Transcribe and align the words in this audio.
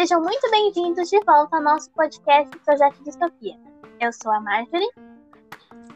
sejam 0.00 0.22
muito 0.22 0.50
bem-vindos 0.50 1.10
de 1.10 1.20
volta 1.26 1.58
ao 1.58 1.62
nosso 1.62 1.90
podcast 1.90 2.58
Projeto 2.60 3.04
Distopia. 3.04 3.54
Eu 4.00 4.10
sou 4.10 4.32
a 4.32 4.40
Marjorie. 4.40 4.88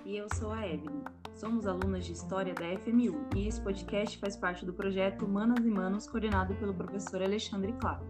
E 0.05 0.19
eu 0.19 0.27
sou 0.35 0.53
a 0.53 0.69
Evelyn. 0.69 1.05
Somos 1.33 1.67
alunas 1.67 2.05
de 2.05 2.13
História 2.13 2.53
da 2.53 2.67
FMU 2.81 3.25
e 3.35 3.49
esse 3.49 3.59
podcast 3.63 4.19
faz 4.19 4.37
parte 4.37 4.67
do 4.67 4.75
projeto 4.75 5.25
Humanas 5.25 5.65
e 5.65 5.71
Manos, 5.71 6.07
coordenado 6.07 6.55
pelo 6.57 6.75
professor 6.75 7.23
Alexandre 7.23 7.73
Claro. 7.81 8.05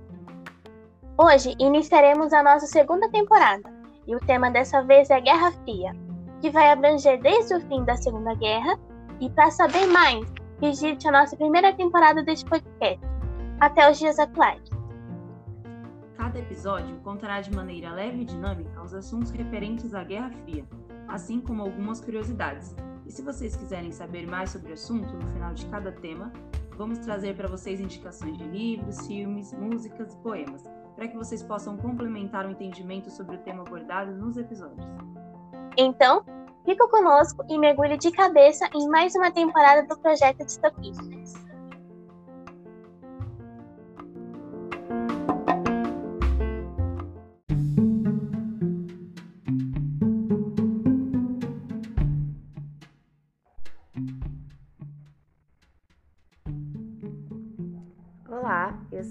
Hoje 1.17 1.55
iniciaremos 1.61 2.33
a 2.33 2.43
nossa 2.43 2.67
segunda 2.67 3.09
temporada 3.11 3.73
e 4.05 4.17
o 4.17 4.21
tema 4.27 4.51
dessa 4.51 4.83
vez 4.83 5.09
é 5.11 5.21
Guerra 5.21 5.53
Fria, 5.63 5.93
que 6.41 6.51
vai 6.51 6.73
abranger 6.73 7.23
desde 7.23 7.54
o 7.54 7.61
fim 7.68 7.85
da 7.85 7.95
Segunda 7.95 8.35
Guerra 8.35 8.76
e 9.21 9.31
para 9.31 9.49
saber 9.53 9.87
mais, 9.87 10.26
visite 10.61 11.07
a 11.07 11.13
nossa 11.13 11.37
primeira 11.37 11.73
temporada 11.73 12.21
deste 12.25 12.46
podcast, 12.46 12.99
até 13.61 13.89
os 13.89 13.96
dias 13.96 14.18
atuais. 14.18 14.74
Cada 16.17 16.39
episódio 16.39 16.96
contará 17.00 17.41
de 17.41 17.54
maneira 17.54 17.93
leve 17.93 18.23
e 18.23 18.25
dinâmica 18.25 18.82
os 18.82 18.95
assuntos 18.95 19.31
referentes 19.31 19.95
à 19.95 20.04
Guerra 20.04 20.31
Fria, 20.31 20.64
assim 21.09 21.40
como 21.40 21.63
algumas 21.63 22.00
curiosidades. 22.00 22.75
E 23.04 23.11
se 23.11 23.21
vocês 23.21 23.57
quiserem 23.57 23.90
saber 23.90 24.27
mais 24.27 24.50
sobre 24.50 24.71
o 24.71 24.75
assunto, 24.75 25.13
no 25.13 25.27
final 25.32 25.53
de 25.53 25.67
cada 25.67 25.93
tema, 25.93 26.32
vamos 26.77 26.99
trazer 26.99 27.37
para 27.37 27.49
vocês 27.49 27.81
indicações 27.81 28.39
de 28.39 28.45
livros, 28.45 29.07
filmes, 29.07 29.53
músicas 29.53 30.14
e 30.14 30.17
poemas, 30.18 30.63
para 30.95 31.09
que 31.09 31.17
vocês 31.17 31.43
possam 31.43 31.77
complementar 31.77 32.47
o 32.47 32.51
entendimento 32.51 33.11
sobre 33.11 33.37
o 33.37 33.39
tema 33.41 33.62
abordado 33.62 34.12
nos 34.12 34.37
episódios. 34.37 34.87
Então, 35.77 36.25
fica 36.65 36.87
conosco 36.89 37.45
e 37.48 37.59
mergulhe 37.59 37.98
de 37.98 38.12
cabeça 38.12 38.69
em 38.73 38.89
mais 38.89 39.15
uma 39.17 39.31
temporada 39.33 39.87
do 39.87 39.98
Projeto 39.98 40.45
Distopia. 40.45 40.92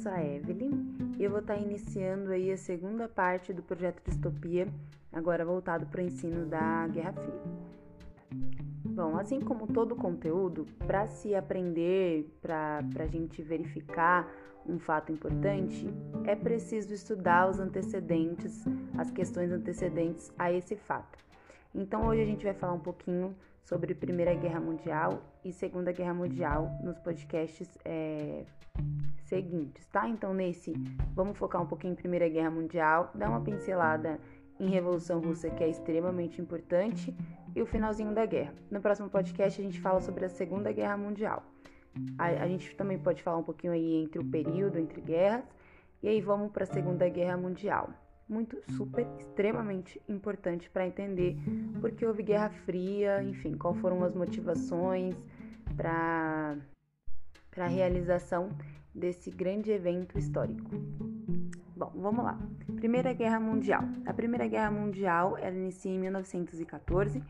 Sou 0.04 0.12
a 0.12 0.22
Evelyn 0.22 1.16
e 1.18 1.24
eu 1.24 1.32
vou 1.32 1.40
estar 1.40 1.56
iniciando 1.56 2.32
aí 2.32 2.52
a 2.52 2.58
segunda 2.58 3.08
parte 3.08 3.54
do 3.54 3.64
projeto 3.64 4.04
Distopia, 4.06 4.68
agora 5.14 5.46
voltado 5.46 5.86
para 5.86 6.02
o 6.02 6.04
ensino 6.04 6.46
da 6.46 6.86
Guerra 6.90 7.14
Fria. 7.14 7.42
Bom, 8.84 9.18
assim 9.18 9.40
como 9.40 9.66
todo 9.66 9.96
conteúdo, 9.96 10.68
para 10.86 11.08
se 11.08 11.34
aprender, 11.34 12.30
para 12.42 12.80
a 13.00 13.08
gente 13.08 13.42
verificar 13.42 14.30
um 14.68 14.78
fato 14.78 15.10
importante, 15.10 15.88
é 16.26 16.36
preciso 16.36 16.94
estudar 16.94 17.50
os 17.50 17.58
antecedentes, 17.58 18.66
as 18.98 19.10
questões 19.10 19.54
antecedentes 19.54 20.34
a 20.38 20.52
esse 20.52 20.76
fato. 20.76 21.18
Então 21.74 22.08
hoje 22.08 22.24
a 22.24 22.26
gente 22.26 22.44
vai 22.44 22.54
falar 22.54 22.74
um 22.74 22.80
pouquinho 22.80 23.34
sobre 23.64 23.96
Primeira 23.96 24.34
Guerra 24.34 24.60
Mundial 24.60 25.22
e 25.44 25.52
Segunda 25.52 25.92
Guerra 25.92 26.14
Mundial 26.14 26.70
nos 26.84 27.00
podcasts 27.00 27.70
é, 27.86 28.44
seguintes, 29.24 29.86
tá? 29.88 30.08
Então 30.08 30.34
nesse 30.34 30.74
vamos 31.14 31.38
focar 31.38 31.62
um 31.62 31.66
pouquinho 31.66 31.94
em 31.94 31.96
Primeira 31.96 32.28
Guerra 32.28 32.52
Mundial, 32.52 33.12
dar 33.16 33.30
uma 33.30 33.42
pincelada 33.42 34.20
em 34.60 34.70
Revolução 34.70 35.20
Russa 35.20 35.50
que 35.50 35.64
é 35.64 35.70
extremamente 35.70 36.42
importante 36.42 37.16
e 37.56 37.62
o 37.62 37.66
finalzinho 37.66 38.14
da 38.14 38.26
guerra. 38.26 38.54
No 38.70 38.82
próximo 38.82 39.10
podcast 39.10 39.60
a 39.60 39.64
gente 39.64 39.80
fala 39.80 40.02
sobre 40.02 40.26
a 40.26 40.30
Segunda 40.30 40.72
Guerra 40.72 40.98
Mundial. 40.98 41.44
A, 42.18 42.26
a 42.26 42.48
gente 42.48 42.76
também 42.76 42.98
pode 43.00 43.24
falar 43.24 43.38
um 43.38 43.44
pouquinho 43.44 43.74
aí 43.74 44.04
entre 44.04 44.20
o 44.20 44.26
período 44.26 44.78
entre 44.80 45.00
guerras 45.00 45.44
e 46.02 46.08
aí 46.08 46.20
vamos 46.20 46.52
para 46.52 46.64
a 46.64 46.68
Segunda 46.68 47.08
Guerra 47.08 47.38
Mundial 47.38 47.90
muito 48.34 48.58
super 48.72 49.06
extremamente 49.20 50.02
importante 50.10 50.70
para 50.70 50.88
entender 50.88 51.38
por 51.80 51.92
que 51.92 52.06
houve 52.06 52.24
Guerra 52.24 52.50
Fria, 52.50 53.24
enfim, 53.24 53.56
quais 53.56 53.78
foram 53.78 54.04
as 54.04 54.16
motivações 54.16 55.16
para 55.78 56.58
para 57.52 57.66
a 57.66 57.68
realização 57.68 58.50
desse 58.94 59.30
grande 59.30 59.72
evento 59.72 60.18
histórico. 60.18 60.72
Bom, 61.76 61.92
vamos 61.96 62.24
lá. 62.24 62.40
Primeira 62.76 63.14
Guerra 63.14 63.40
Mundial. 63.40 63.84
A 64.06 64.14
Primeira 64.14 64.48
Guerra 64.48 64.72
Mundial 64.72 65.38
ela 65.38 65.56
inicia 65.56 65.92
em 65.92 66.00
1914 66.00 67.22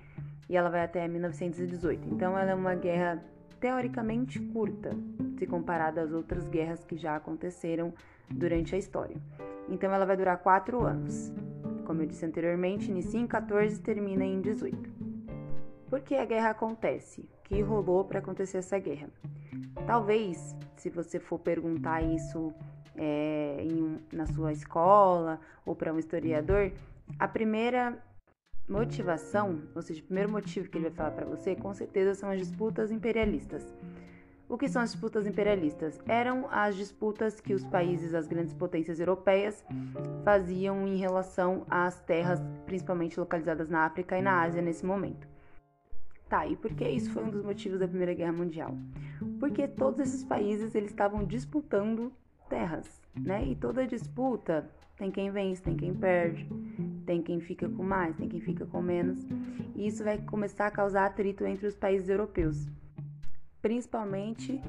e 0.49 0.55
ela 0.55 0.69
vai 0.69 0.83
até 0.83 1.07
1918. 1.07 2.07
Então, 2.09 2.37
ela 2.37 2.51
é 2.51 2.55
uma 2.55 2.75
guerra 2.75 3.23
teoricamente 3.59 4.39
curta, 4.39 4.91
se 5.37 5.47
comparada 5.47 6.01
às 6.01 6.11
outras 6.11 6.47
guerras 6.49 6.83
que 6.83 6.97
já 6.97 7.15
aconteceram 7.15 7.93
durante 8.29 8.75
a 8.75 8.77
história. 8.77 9.15
Então 9.69 9.93
ela 9.93 10.05
vai 10.05 10.17
durar 10.17 10.37
quatro 10.37 10.83
anos. 10.83 11.31
Como 11.85 12.01
eu 12.01 12.05
disse 12.05 12.25
anteriormente, 12.25 12.89
inicia 12.89 13.19
em 13.19 13.27
14 13.27 13.75
e 13.75 13.79
termina 13.79 14.23
em 14.23 14.41
18. 14.41 14.89
Por 15.89 16.01
que 16.01 16.15
a 16.15 16.25
guerra 16.25 16.51
acontece? 16.51 17.21
O 17.21 17.43
que 17.43 17.61
rolou 17.61 18.03
para 18.05 18.19
acontecer 18.19 18.57
essa 18.57 18.79
guerra? 18.79 19.09
Talvez, 19.85 20.55
se 20.75 20.89
você 20.89 21.19
for 21.19 21.37
perguntar 21.39 22.01
isso 22.01 22.53
é, 22.95 23.57
em, 23.61 23.99
na 24.11 24.25
sua 24.25 24.51
escola 24.51 25.39
ou 25.65 25.75
para 25.75 25.93
um 25.93 25.99
historiador, 25.99 26.71
a 27.19 27.27
primeira 27.27 28.01
motivação, 28.67 29.61
ou 29.75 29.81
seja, 29.81 30.01
o 30.01 30.05
primeiro 30.05 30.31
motivo 30.31 30.69
que 30.69 30.77
ele 30.77 30.89
vai 30.89 30.95
falar 30.95 31.11
para 31.11 31.25
você, 31.25 31.55
com 31.55 31.73
certeza 31.73 32.15
são 32.15 32.29
as 32.29 32.39
disputas 32.39 32.91
imperialistas. 32.91 33.63
O 34.53 34.57
que 34.57 34.69
são 34.69 34.83
as 34.83 34.91
disputas 34.91 35.25
imperialistas? 35.25 35.99
Eram 36.05 36.47
as 36.51 36.75
disputas 36.75 37.41
que 37.41 37.55
os 37.55 37.65
países, 37.65 38.13
as 38.13 38.27
grandes 38.27 38.53
potências 38.53 38.99
europeias, 38.99 39.65
faziam 40.23 40.87
em 40.87 40.95
relação 40.95 41.65
às 41.67 41.99
terras, 42.01 42.39
principalmente 42.63 43.19
localizadas 43.19 43.67
na 43.67 43.79
África 43.79 44.15
e 44.15 44.21
na 44.21 44.43
Ásia 44.43 44.61
nesse 44.61 44.85
momento. 44.85 45.27
Tá, 46.29 46.45
e 46.45 46.55
por 46.55 46.71
que 46.75 46.87
isso 46.87 47.09
foi 47.09 47.23
um 47.23 47.31
dos 47.31 47.41
motivos 47.41 47.79
da 47.79 47.87
Primeira 47.87 48.13
Guerra 48.13 48.31
Mundial? 48.31 48.77
Porque 49.39 49.67
todos 49.67 49.99
esses 49.99 50.23
países 50.23 50.75
eles 50.75 50.91
estavam 50.91 51.25
disputando 51.25 52.13
terras, 52.47 53.01
né? 53.19 53.43
E 53.43 53.55
toda 53.55 53.87
disputa 53.87 54.69
tem 54.97 55.09
quem 55.09 55.31
vence, 55.31 55.63
tem 55.63 55.75
quem 55.75 55.95
perde, 55.95 56.47
tem 57.07 57.23
quem 57.23 57.39
fica 57.39 57.67
com 57.67 57.81
mais, 57.81 58.15
tem 58.17 58.29
quem 58.29 58.39
fica 58.39 58.67
com 58.67 58.83
menos. 58.83 59.25
E 59.75 59.87
isso 59.87 60.03
vai 60.03 60.19
começar 60.19 60.67
a 60.67 60.71
causar 60.71 61.07
atrito 61.07 61.43
entre 61.43 61.65
os 61.65 61.75
países 61.75 62.07
europeus 62.07 62.69
principalmente 63.63 64.61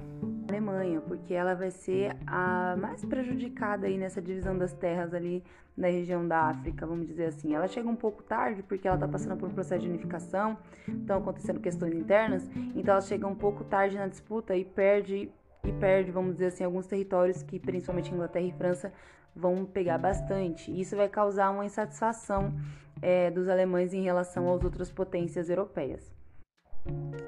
a 0.48 0.52
Alemanha, 0.52 1.00
porque 1.00 1.34
ela 1.34 1.52
vai 1.54 1.72
ser 1.72 2.16
a 2.24 2.76
mais 2.78 3.04
prejudicada 3.04 3.88
aí 3.88 3.98
nessa 3.98 4.22
divisão 4.22 4.56
das 4.56 4.72
terras 4.72 5.12
ali 5.12 5.42
na 5.76 5.88
região 5.88 6.26
da 6.26 6.42
África, 6.42 6.86
vamos 6.86 7.08
dizer 7.08 7.24
assim. 7.26 7.56
Ela 7.56 7.66
chega 7.66 7.88
um 7.88 7.96
pouco 7.96 8.22
tarde 8.22 8.62
porque 8.62 8.86
ela 8.86 8.96
está 8.96 9.08
passando 9.08 9.36
por 9.36 9.48
um 9.48 9.52
processo 9.52 9.82
de 9.82 9.88
unificação, 9.88 10.56
estão 10.86 11.18
acontecendo 11.18 11.58
questões 11.58 11.92
internas, 11.92 12.48
então 12.76 12.92
ela 12.92 13.00
chega 13.00 13.26
um 13.26 13.34
pouco 13.34 13.64
tarde 13.64 13.98
na 13.98 14.06
disputa 14.06 14.56
e 14.56 14.64
perde 14.64 15.28
e 15.64 15.72
perde, 15.72 16.12
vamos 16.12 16.34
dizer 16.34 16.46
assim, 16.46 16.62
alguns 16.62 16.86
territórios 16.86 17.42
que 17.42 17.58
principalmente 17.58 18.12
Inglaterra 18.12 18.46
e 18.46 18.52
França 18.52 18.92
vão 19.34 19.64
pegar 19.64 19.98
bastante. 19.98 20.70
Isso 20.70 20.94
vai 20.94 21.08
causar 21.08 21.50
uma 21.50 21.64
insatisfação 21.64 22.54
é, 23.02 23.28
dos 23.28 23.48
alemães 23.48 23.92
em 23.92 24.02
relação 24.02 24.54
às 24.54 24.62
outras 24.62 24.92
potências 24.92 25.50
europeias. 25.50 26.14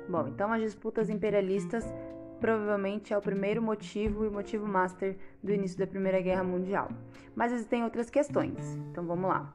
Bom, 0.08 0.28
então 0.28 0.52
as 0.52 0.62
disputas 0.62 1.10
imperialistas 1.10 1.84
provavelmente 2.40 3.12
é 3.12 3.18
o 3.18 3.22
primeiro 3.22 3.62
motivo 3.62 4.24
e 4.24 4.30
motivo 4.30 4.66
master 4.66 5.16
do 5.42 5.52
início 5.52 5.78
da 5.78 5.86
Primeira 5.86 6.20
Guerra 6.20 6.44
Mundial. 6.44 6.88
Mas 7.34 7.52
existem 7.52 7.82
outras 7.82 8.10
questões, 8.10 8.76
então 8.90 9.06
vamos 9.06 9.28
lá. 9.28 9.54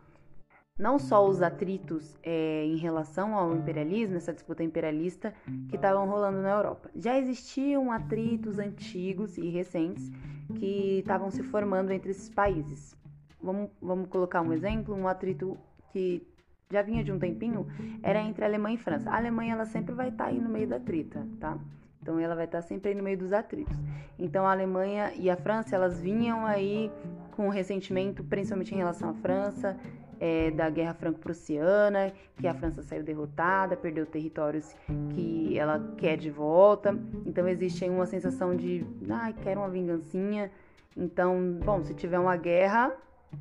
Não 0.78 0.98
só 0.98 1.28
os 1.28 1.42
atritos 1.44 2.18
é, 2.24 2.66
em 2.66 2.78
relação 2.78 3.36
ao 3.36 3.56
imperialismo, 3.56 4.18
essa 4.18 4.34
disputa 4.34 4.64
imperialista 4.64 5.34
que 5.70 5.76
estavam 5.76 6.08
rolando 6.08 6.42
na 6.42 6.50
Europa. 6.50 6.90
Já 6.96 7.20
existiam 7.20 7.92
atritos 7.92 8.58
antigos 8.58 9.38
e 9.38 9.50
recentes 9.50 10.12
que 10.56 11.00
estavam 11.00 11.30
se 11.30 11.44
formando 11.44 11.92
entre 11.92 12.12
esses 12.12 12.30
países. 12.30 12.96
Vamos, 13.42 13.70
vamos 13.82 14.10
colocar 14.10 14.42
um 14.42 14.54
exemplo, 14.54 14.96
um 14.96 15.08
atrito 15.08 15.58
que 15.92 16.28
já 16.72 16.82
vinha 16.82 17.04
de 17.04 17.12
um 17.12 17.20
tempinho, 17.20 17.68
era 18.02 18.22
entre 18.22 18.44
Alemanha 18.46 18.76
e 18.76 18.78
França. 18.78 19.10
A 19.10 19.18
Alemanha 19.18 19.54
ela 19.54 19.66
sempre 19.66 19.94
vai 19.94 20.10
estar 20.10 20.26
tá 20.26 20.30
aí 20.30 20.40
no 20.40 20.50
meio 20.50 20.68
da 20.68 20.80
treta, 20.80 21.26
tá? 21.40 21.58
Então 22.02 22.20
ela 22.20 22.36
vai 22.36 22.46
estar 22.46 22.62
tá 22.62 22.68
sempre 22.68 22.90
aí 22.90 22.96
no 22.96 23.04
meio 23.04 23.18
dos 23.18 23.32
atritos. 23.32 23.78
Então 24.18 24.46
a 24.46 24.52
Alemanha 24.52 25.12
e 25.16 25.30
a 25.30 25.36
França 25.36 25.76
elas 25.76 26.00
vinham 26.00 26.46
aí 26.46 26.92
com 27.32 27.50
ressentimento, 27.50 28.24
principalmente 28.24 28.74
em 28.74 28.78
relação 28.78 29.10
à 29.10 29.14
França, 29.14 29.78
é, 30.20 30.52
da 30.52 30.70
Guerra 30.70 30.94
Franco-Prussiana, 30.94 32.14
que 32.38 32.48
a 32.48 32.54
França 32.54 32.84
saiu 32.84 33.04
derrotada, 33.04 33.76
perdeu 33.76 34.06
territórios 34.06 34.76
que 35.10 35.58
ela 35.58 35.80
quer 35.98 36.16
de 36.16 36.30
volta. 36.30 36.96
Então 37.26 37.48
existe 37.48 37.84
aí 37.84 37.90
uma 37.90 38.06
sensação 38.06 38.56
de, 38.56 38.86
ah, 39.10 39.34
quero 39.42 39.62
uma 39.62 39.70
vingancinha. 39.70 40.52
Então, 40.96 41.58
bom, 41.64 41.84
se 41.84 41.96
tiver 41.96 42.20
uma 42.20 42.36
guerra, 42.36 42.92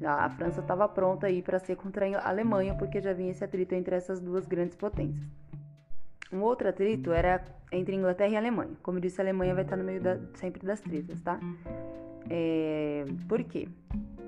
a 0.04 0.30
França 0.30 0.60
estava 0.60 0.88
pronta 0.88 1.26
aí 1.26 1.42
para 1.42 1.58
ser 1.58 1.76
contra 1.76 2.06
a 2.18 2.28
Alemanha, 2.28 2.74
porque 2.74 3.00
já 3.00 3.12
vinha 3.12 3.30
esse 3.30 3.44
atrito 3.44 3.74
entre 3.74 3.94
essas 3.94 4.20
duas 4.20 4.46
grandes 4.46 4.76
potências. 4.76 5.26
Um 6.32 6.40
outro 6.42 6.68
atrito 6.68 7.12
era 7.12 7.44
entre 7.72 7.96
Inglaterra 7.96 8.30
e 8.30 8.36
Alemanha. 8.36 8.72
Como 8.82 8.98
eu 8.98 9.02
disse, 9.02 9.20
a 9.20 9.24
Alemanha 9.24 9.54
vai 9.54 9.64
estar 9.64 9.76
no 9.76 9.84
meio 9.84 10.00
da, 10.00 10.18
sempre 10.34 10.64
das 10.64 10.80
tretas, 10.80 11.20
tá? 11.20 11.40
É, 12.28 13.04
por 13.28 13.42
quê? 13.42 13.68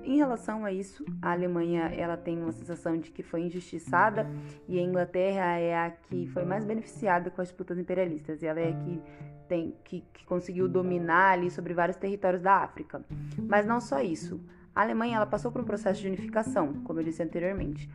em 0.03 0.17
relação 0.17 0.65
a 0.65 0.71
isso, 0.71 1.05
a 1.21 1.31
Alemanha 1.31 1.85
ela 1.95 2.17
tem 2.17 2.37
uma 2.37 2.51
sensação 2.51 2.97
de 2.97 3.09
que 3.09 3.23
foi 3.23 3.43
injustiçada 3.43 4.27
e 4.67 4.77
a 4.77 4.81
Inglaterra 4.81 5.57
é 5.57 5.75
a 5.75 5.91
que 5.91 6.27
foi 6.27 6.43
mais 6.43 6.65
beneficiada 6.65 7.29
com 7.29 7.41
as 7.41 7.47
disputas 7.47 7.77
imperialistas. 7.77 8.41
E 8.41 8.45
ela 8.45 8.59
é 8.59 8.69
a 8.69 8.73
que 8.73 9.01
tem 9.47 9.75
que, 9.83 10.03
que 10.13 10.25
conseguiu 10.25 10.67
dominar 10.67 11.33
ali 11.33 11.49
sobre 11.49 11.73
vários 11.73 11.97
territórios 11.97 12.41
da 12.41 12.57
África. 12.57 13.03
Mas 13.37 13.65
não 13.65 13.79
só 13.79 14.01
isso. 14.01 14.41
A 14.75 14.81
Alemanha 14.81 15.17
ela 15.17 15.25
passou 15.25 15.51
por 15.51 15.61
um 15.61 15.65
processo 15.65 16.01
de 16.01 16.07
unificação, 16.07 16.73
como 16.83 16.99
eu 16.99 17.03
disse 17.03 17.21
anteriormente, 17.21 17.89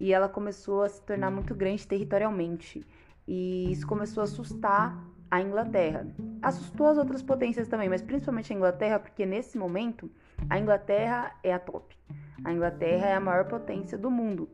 e 0.00 0.12
ela 0.12 0.28
começou 0.28 0.82
a 0.82 0.88
se 0.88 1.02
tornar 1.02 1.30
muito 1.30 1.54
grande 1.54 1.86
territorialmente. 1.86 2.86
E 3.26 3.70
isso 3.70 3.86
começou 3.86 4.22
a 4.22 4.24
assustar 4.24 4.98
a 5.30 5.40
Inglaterra. 5.40 6.06
Assustou 6.40 6.88
as 6.88 6.98
outras 6.98 7.22
potências 7.22 7.68
também, 7.68 7.88
mas 7.88 8.02
principalmente 8.02 8.52
a 8.52 8.56
Inglaterra, 8.56 8.98
porque 8.98 9.24
nesse 9.24 9.56
momento 9.56 10.10
a 10.48 10.58
Inglaterra 10.58 11.34
é 11.42 11.52
a 11.52 11.58
top. 11.58 11.96
A 12.44 12.52
Inglaterra 12.52 13.06
é 13.06 13.14
a 13.14 13.20
maior 13.20 13.44
potência 13.46 13.96
do 13.96 14.10
mundo. 14.10 14.48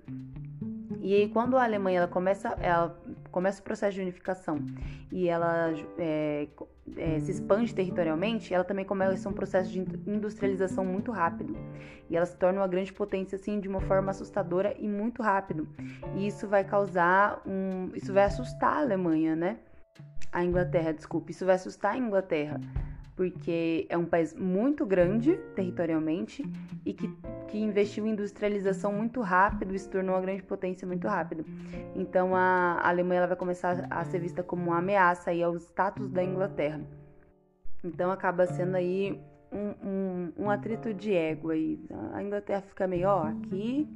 E 1.01 1.15
aí, 1.15 1.29
quando 1.29 1.57
a 1.57 1.65
Alemanha 1.65 1.99
ela 1.99 2.09
começa, 2.09 2.49
ela 2.61 3.01
começa 3.31 3.61
o 3.61 3.65
processo 3.65 3.95
de 3.95 4.03
unificação 4.03 4.59
e 5.11 5.29
ela 5.29 5.73
é, 5.97 6.49
é, 6.97 7.21
se 7.21 7.31
expande 7.31 7.75
territorialmente, 7.75 8.53
ela 8.53 8.65
também 8.65 8.85
começa 8.85 9.29
um 9.29 9.33
processo 9.33 9.71
de 9.71 9.81
industrialização 10.07 10.85
muito 10.85 11.11
rápido. 11.11 11.57
E 12.09 12.17
ela 12.17 12.27
se 12.27 12.37
torna 12.37 12.61
uma 12.61 12.69
grande 12.69 12.93
potência 12.93 13.37
assim 13.37 13.61
de 13.61 13.69
uma 13.69 13.81
forma 13.81 14.11
assustadora 14.11 14.75
e 14.79 14.89
muito 14.89 15.23
rápido. 15.23 15.69
E 16.17 16.27
isso 16.27 16.49
vai 16.49 16.65
causar 16.65 17.43
um, 17.47 17.91
isso 17.95 18.13
vai 18.13 18.25
assustar 18.25 18.77
a 18.77 18.81
Alemanha, 18.81 19.37
né? 19.37 19.59
A 20.31 20.45
Inglaterra, 20.45 20.93
desculpe, 20.93 21.33
isso 21.33 21.45
vai 21.45 21.55
assustar 21.55 21.95
a 21.95 21.99
Inglaterra 21.99 22.61
porque 23.19 23.85
é 23.89 23.99
um 23.99 24.05
país 24.05 24.33
muito 24.33 24.87
grande 24.87 25.37
territorialmente 25.57 26.49
e 26.87 26.95
que, 26.95 27.13
que 27.49 27.59
investiu 27.59 28.07
em 28.07 28.11
industrialização 28.11 28.93
muito 28.93 29.21
rápido 29.23 29.75
e 29.75 29.79
se 29.81 29.91
tornou 29.91 30.15
uma 30.15 30.21
grande 30.21 30.45
potência 30.45 30.87
muito 30.87 31.09
rápido. 31.09 31.45
Então 31.97 32.37
a, 32.37 32.81
Alemanha 32.81 33.27
vai 33.27 33.37
começar 33.37 33.89
a 33.91 34.05
ser 34.05 34.21
vista 34.21 34.45
como 34.45 34.67
uma 34.67 34.79
ameaça 34.79 35.31
aí 35.31 35.43
ao 35.43 35.57
status 35.57 36.09
da 36.09 36.23
Inglaterra. 36.23 36.81
Então 37.83 38.13
acaba 38.13 38.47
sendo 38.47 38.77
aí 38.77 39.21
um, 39.51 39.89
um, 39.89 40.33
um 40.45 40.49
atrito 40.51 40.95
de 40.95 41.13
ego 41.13 41.51
aí. 41.51 41.85
A 42.13 42.23
Inglaterra 42.23 42.61
fica 42.61 42.87
meio, 42.87 43.09
ó, 43.09 43.25
aqui 43.25 43.89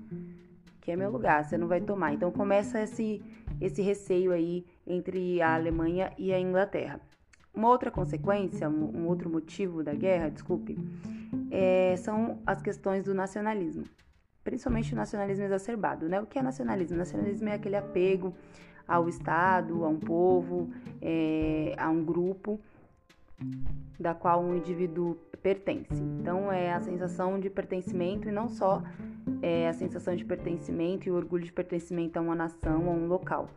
que 0.81 0.91
é 0.91 0.97
meu 0.97 1.13
lugar, 1.13 1.45
você 1.45 1.57
não 1.57 1.69
vai 1.69 1.81
tomar. 1.81 2.13
Então 2.13 2.33
começa 2.33 2.83
esse, 2.83 3.23
esse 3.61 3.81
receio 3.83 4.33
aí 4.33 4.67
entre 4.85 5.41
a 5.41 5.55
Alemanha 5.55 6.13
e 6.19 6.33
a 6.33 6.41
Inglaterra. 6.41 7.01
Uma 7.54 7.69
outra 7.69 7.90
consequência, 7.90 8.69
um, 8.69 9.06
outro 9.06 9.28
motivo 9.28 9.84
da 9.84 9.94
guerra, 9.94 10.31
desculpe, 10.31 10.78
é, 11.50 11.94
são 11.99 12.38
as 12.46 12.62
questões 12.62 13.04
do 13.04 13.14
nacionalismo, 13.14 13.84
principalmente 14.43 14.94
o 14.94 14.96
nacionalismo 14.96 15.44
exacerbado. 15.44 16.08
Né? 16.08 16.20
O 16.20 16.26
que 16.26 16.38
é 16.38 16.43
nacionalismo? 16.43 16.96
Nacionalismo 16.96 17.49
é 17.50 17.54
aquele 17.54 17.76
apego 17.76 18.34
ao 18.88 19.08
Estado, 19.08 19.84
a 19.84 19.88
um 19.88 19.99
povo, 19.99 20.70
é, 21.00 21.75
a 21.76 21.90
um 21.90 22.02
grupo 22.02 22.58
da 23.99 24.14
qual 24.14 24.43
um 24.43 24.56
indivíduo 24.56 25.16
pertence. 25.43 26.00
Então 26.20 26.50
é 26.50 26.72
a 26.72 26.81
sensação 26.81 27.38
de 27.38 27.50
pertencimento 27.50 28.28
e 28.28 28.32
não 28.32 28.49
só 28.49 28.82
é 29.43 29.69
a 29.69 29.72
sensação 29.72 30.14
de 30.14 30.25
pertencimento 30.25 31.08
e 31.08 31.10
o 31.10 31.16
orgulho 31.16 31.44
de 31.44 31.52
pertencimento 31.52 32.19
a 32.19 32.22
uma 32.22 32.34
nação, 32.34 32.88
a 32.88 32.93
um 32.93 33.06
local 33.06 33.49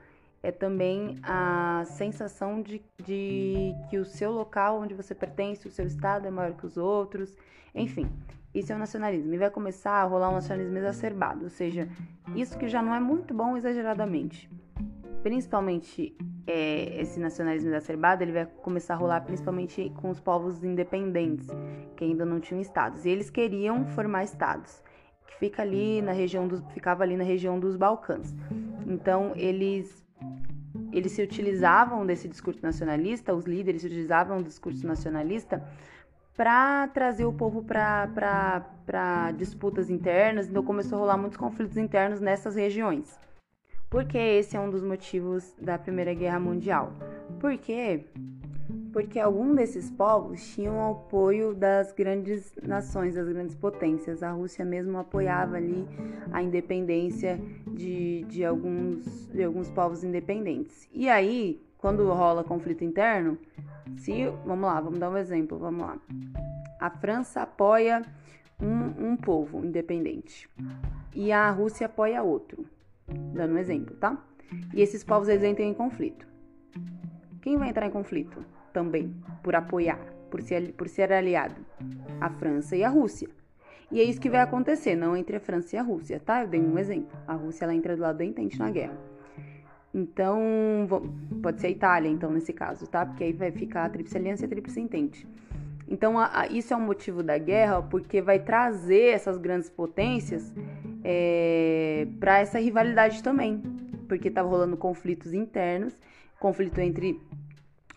é 0.46 0.52
também 0.52 1.18
a 1.24 1.84
sensação 1.86 2.62
de, 2.62 2.80
de 3.04 3.74
que 3.90 3.98
o 3.98 4.06
seu 4.06 4.32
local 4.32 4.80
onde 4.80 4.94
você 4.94 5.16
pertence, 5.16 5.68
o 5.68 5.72
seu 5.72 5.88
estado 5.88 6.28
é 6.28 6.32
maior 6.32 6.54
que 6.54 6.68
os 6.68 6.78
outros, 6.78 7.36
enfim. 7.74 8.08
Isso 8.54 8.72
é 8.72 8.76
o 8.76 8.80
nacionalismo. 8.80 9.34
E 9.34 9.38
vai 9.40 9.50
começar 9.50 9.94
a 9.94 10.04
rolar 10.04 10.30
um 10.30 10.34
nacionalismo 10.34 10.78
exacerbado, 10.78 11.46
ou 11.46 11.50
seja, 11.50 11.90
isso 12.36 12.58
que 12.60 12.68
já 12.68 12.80
não 12.80 12.94
é 12.94 13.00
muito 13.00 13.34
bom 13.34 13.58
exageradamente. 13.58 14.48
Principalmente 15.24 16.16
é, 16.46 17.02
esse 17.02 17.20
nacionalismo 17.20 17.70
exacerbado, 17.70 18.24
ele 18.24 18.32
vai 18.32 18.46
começar 18.46 18.94
a 18.94 18.98
rolar 18.98 19.22
principalmente 19.22 19.92
com 20.00 20.12
os 20.12 20.20
povos 20.20 20.64
independentes, 20.64 21.48
que 21.98 22.04
ainda 22.04 22.24
não 22.24 22.40
tinham 22.40 22.62
estados. 22.62 23.04
E 23.04 23.10
eles 23.10 23.32
queriam 23.32 23.84
formar 23.88 24.24
estados, 24.24 24.84
que 25.26 25.40
fica 25.40 25.64
ali 25.64 26.04
na 26.04 26.12
região 26.12 26.48
dos, 26.48 26.64
ficava 26.72 27.02
ali 27.02 27.18
na 27.18 27.24
região 27.24 27.60
dos 27.60 27.76
Balcãs. 27.76 28.32
Então, 28.86 29.34
eles 29.36 30.05
eles 30.92 31.12
se 31.12 31.22
utilizavam 31.22 32.06
desse 32.06 32.28
discurso 32.28 32.62
nacionalista, 32.64 33.34
os 33.34 33.46
líderes 33.46 33.82
se 33.82 33.88
utilizavam 33.88 34.38
do 34.38 34.48
discurso 34.48 34.86
nacionalista 34.88 35.62
para 36.36 36.88
trazer 36.90 37.26
o 37.26 37.34
povo 37.34 37.64
para 37.64 39.32
disputas 39.38 39.90
internas, 39.90 40.48
então 40.48 40.64
começou 40.64 40.98
a 40.98 41.02
rolar 41.02 41.18
muitos 41.18 41.38
conflitos 41.38 41.78
internos 41.78 42.20
nessas 42.20 42.56
regiões. 42.56 43.18
Porque 43.90 44.18
esse 44.18 44.58
é 44.58 44.60
um 44.60 44.70
dos 44.70 44.84
motivos 44.84 45.54
da 45.62 45.78
Primeira 45.78 46.14
Guerra 46.14 46.40
Mundial. 46.40 46.92
Porque 47.40 48.06
porque 48.96 49.20
algum 49.20 49.54
desses 49.54 49.92
povos 49.92 50.42
tinham 50.54 50.78
o 50.78 50.92
apoio 50.92 51.54
das 51.54 51.92
grandes 51.92 52.56
nações, 52.64 53.16
das 53.16 53.28
grandes 53.28 53.54
potências. 53.54 54.24
A 54.24 54.32
Rússia 54.32 54.64
mesmo 54.64 54.98
apoiava 54.98 55.58
ali 55.58 55.86
a 56.32 56.42
independência 56.42 57.38
de, 57.68 58.24
de, 58.24 58.46
alguns, 58.46 59.28
de 59.34 59.44
alguns 59.44 59.70
povos 59.70 60.02
independentes. 60.02 60.88
E 60.94 61.10
aí, 61.10 61.62
quando 61.78 62.08
rola 62.08 62.42
conflito 62.42 62.86
interno, 62.86 63.38
se 63.98 64.30
vamos 64.46 64.66
lá, 64.66 64.80
vamos 64.80 64.98
dar 64.98 65.10
um 65.10 65.18
exemplo, 65.18 65.60
vamos 65.60 65.82
lá. 65.82 65.98
A 66.80 66.90
França 66.90 67.42
apoia 67.42 68.02
um, 68.62 69.10
um 69.12 69.18
povo 69.18 69.60
independente 69.66 70.50
e 71.14 71.34
a 71.34 71.52
Rússia 71.52 71.88
apoia 71.88 72.24
outro, 72.24 72.66
dando 73.34 73.56
um 73.56 73.58
exemplo, 73.58 73.94
tá? 73.98 74.18
E 74.74 74.82
esses 74.82 75.04
povos 75.04 75.28
eles 75.28 75.44
entram 75.44 75.66
em 75.66 75.74
conflito. 75.74 76.26
Quem 77.42 77.58
vai 77.58 77.72
entrar 77.72 77.88
em 77.88 77.92
conflito? 77.92 78.56
Também 78.76 79.16
por 79.42 79.56
apoiar, 79.56 80.02
por 80.30 80.42
ser, 80.42 80.74
por 80.74 80.90
ser 80.90 81.14
aliado, 81.14 81.56
a 82.20 82.30
França 82.30 82.76
e 82.76 82.84
a 82.84 82.90
Rússia. 82.90 83.30
E 83.90 84.02
é 84.02 84.04
isso 84.04 84.20
que 84.20 84.30
vai 84.30 84.42
acontecer, 84.42 84.98
não 84.98 85.16
entre 85.16 85.38
a 85.38 85.40
França 85.40 85.78
e 85.78 85.80
a 85.80 85.82
Rússia, 85.82 86.20
tá? 86.20 86.42
Eu 86.42 86.50
dei 86.50 86.60
um 86.60 86.78
exemplo. 86.78 87.18
A 87.26 87.34
Rússia 87.34 87.64
ela 87.64 87.74
entra 87.74 87.96
do 87.96 88.02
lado 88.02 88.18
do 88.18 88.24
entente 88.24 88.60
na 88.60 88.70
guerra. 88.70 88.98
Então, 89.94 90.42
pode 91.42 91.62
ser 91.62 91.68
a 91.68 91.70
Itália, 91.70 92.10
então, 92.10 92.30
nesse 92.30 92.52
caso, 92.52 92.86
tá? 92.86 93.06
Porque 93.06 93.24
aí 93.24 93.32
vai 93.32 93.50
ficar 93.50 93.86
a 93.86 93.90
Tríplice 93.90 94.18
Aliança 94.18 94.44
e 94.44 94.46
a 94.46 94.50
Tríplice 94.50 94.82
Entente. 94.82 95.26
Então, 95.88 96.20
a, 96.20 96.42
a, 96.42 96.48
isso 96.48 96.74
é 96.74 96.76
um 96.76 96.82
motivo 96.82 97.24
da 97.24 97.38
guerra, 97.38 97.82
porque 97.82 98.22
vai 98.22 98.40
trazer 98.40 99.14
essas 99.14 99.38
grandes 99.38 99.70
potências 99.70 100.54
é, 101.02 102.08
para 102.20 102.40
essa 102.40 102.60
rivalidade 102.60 103.24
também. 103.24 103.64
Porque 104.10 104.28
estava 104.28 104.50
rolando 104.50 104.76
conflitos 104.76 105.32
internos, 105.32 105.94
conflito 106.42 106.82
entre 106.82 107.22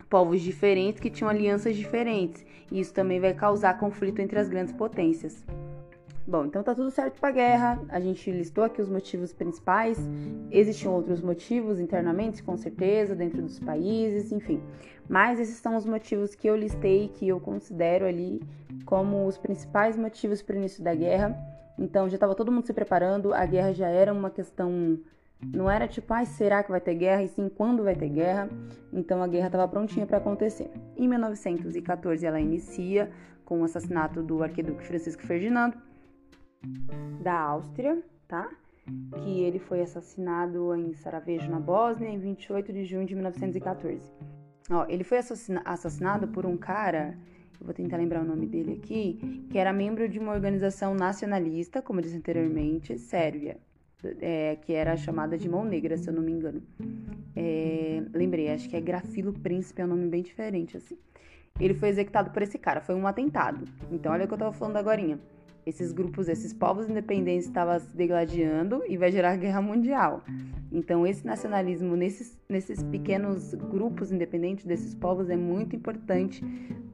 povos 0.09 0.41
diferentes 0.41 1.01
que 1.01 1.11
tinham 1.11 1.31
alianças 1.31 1.77
diferentes, 1.77 2.45
e 2.71 2.81
isso 2.81 2.93
também 2.93 3.21
vai 3.21 3.35
causar 3.35 3.79
conflito 3.79 4.21
entre 4.21 4.39
as 4.39 4.49
grandes 4.49 4.73
potências. 4.73 5.45
Bom, 6.29 6.45
então 6.45 6.63
tá 6.63 6.75
tudo 6.75 6.91
certo 6.91 7.19
para 7.19 7.31
guerra. 7.31 7.81
A 7.89 7.99
gente 7.99 8.31
listou 8.31 8.63
aqui 8.63 8.83
os 8.83 8.89
motivos 8.91 9.33
principais. 9.33 9.99
Existiam 10.51 10.93
outros 10.93 11.23
motivos 11.23 11.81
internamente, 11.81 12.43
com 12.43 12.55
certeza, 12.55 13.17
dentro 13.17 13.41
dos 13.41 13.59
países, 13.59 14.31
enfim. 14.31 14.61
Mas 15.09 15.41
esses 15.41 15.57
são 15.57 15.75
os 15.75 15.87
motivos 15.87 16.35
que 16.35 16.47
eu 16.47 16.55
listei, 16.55 17.09
que 17.09 17.27
eu 17.27 17.41
considero 17.41 18.05
ali 18.05 18.43
como 18.85 19.27
os 19.27 19.39
principais 19.39 19.97
motivos 19.97 20.43
para 20.43 20.55
o 20.55 20.59
início 20.59 20.85
da 20.85 20.95
guerra. 20.95 21.35
Então 21.79 22.07
já 22.11 22.17
estava 22.17 22.35
todo 22.35 22.53
mundo 22.53 22.67
se 22.67 22.75
preparando, 22.75 23.33
a 23.33 23.47
guerra 23.47 23.73
já 23.73 23.89
era 23.89 24.13
uma 24.13 24.29
questão 24.29 24.99
não 25.41 25.71
era 25.71 25.87
tipo, 25.87 26.13
ah, 26.13 26.25
será 26.25 26.63
que 26.63 26.71
vai 26.71 26.81
ter 26.81 26.95
guerra? 26.95 27.23
E 27.23 27.29
sim, 27.29 27.49
quando 27.49 27.85
vai 27.85 27.95
ter 27.95 28.09
guerra? 28.09 28.49
Então 28.93 29.23
a 29.23 29.29
guerra 29.29 29.47
estava 29.47 29.69
prontinha 29.69 30.07
para 30.07 30.19
acontecer. 30.19 30.71
Em 30.97 31.07
1914 31.09 32.27
ela 32.27 32.41
inicia 32.41 33.11
com 33.45 33.61
o 33.61 33.65
assassinato 33.65 34.23
do 34.23 34.43
arquiduque 34.43 34.85
Francisco 34.85 35.23
Ferdinando 35.23 35.77
da 37.23 37.39
Áustria, 37.39 38.03
tá? 38.27 38.51
Que 39.23 39.43
ele 39.43 39.59
foi 39.59 39.81
assassinado 39.81 40.75
em 40.75 40.93
Sarajevo, 40.95 41.51
na 41.51 41.61
Bósnia, 41.61 42.09
em 42.09 42.19
28 42.19 42.73
de 42.73 42.85
junho 42.85 43.07
de 43.07 43.15
1914. 43.15 44.13
Ó, 44.71 44.87
ele 44.89 45.05
foi 45.05 45.19
assassinado 45.65 46.29
por 46.29 46.45
um 46.45 46.57
cara, 46.57 47.17
eu 47.61 47.65
vou 47.65 47.75
tentar 47.75 47.97
lembrar 47.97 48.23
o 48.23 48.27
nome 48.27 48.47
dele 48.47 48.81
aqui, 48.83 49.47
que 49.51 49.57
era 49.57 49.73
membro 49.73 50.09
de 50.09 50.19
uma 50.19 50.33
organização 50.33 50.95
nacionalista, 50.95 51.81
como 51.81 52.03
disse 52.03 52.17
anteriormente, 52.17 52.99
sérvia 52.99 53.57
é, 54.21 54.57
que 54.63 54.73
era 54.73 54.97
chamada 54.97 55.37
de 55.37 55.49
mão 55.49 55.65
negra, 55.65 55.97
se 55.97 56.09
eu 56.09 56.15
não 56.15 56.23
me 56.23 56.33
engano. 56.33 56.63
É, 57.35 58.03
lembrei, 58.13 58.51
acho 58.51 58.69
que 58.69 58.77
é 58.77 58.81
Grafilo 58.81 59.33
Príncipe, 59.33 59.83
é 59.83 59.85
um 59.85 59.89
nome 59.89 60.09
bem 60.09 60.23
diferente, 60.23 60.77
assim. 60.77 60.97
Ele 61.61 61.75
foi 61.75 61.89
executado 61.89 62.31
por 62.31 62.43
esse 62.43 62.57
cara, 62.57 62.81
foi 62.81 62.95
um 62.95 63.07
atentado. 63.07 63.65
Então, 63.91 64.13
olha 64.13 64.25
o 64.25 64.29
que 64.29 64.35
eu 64.35 64.39
tava 64.39 64.53
falando 64.53 64.77
agora. 64.77 65.19
esses 65.67 65.93
grupos, 65.93 66.29
esses 66.29 66.53
povos 66.53 66.89
independentes 66.89 67.47
estavam 67.47 67.79
se 67.81 67.95
degladiando 67.97 68.83
e 68.89 68.97
vai 68.97 69.11
gerar 69.11 69.37
guerra 69.37 69.61
mundial. 69.61 70.23
Então, 70.71 71.05
esse 71.05 71.27
nacionalismo 71.27 71.97
nesses, 71.97 72.39
nesses 72.49 72.83
pequenos 72.85 73.55
grupos 73.55 74.13
independentes 74.13 74.65
desses 74.65 74.95
povos 74.95 75.29
é 75.29 75.37
muito 75.37 75.75
importante 75.75 76.45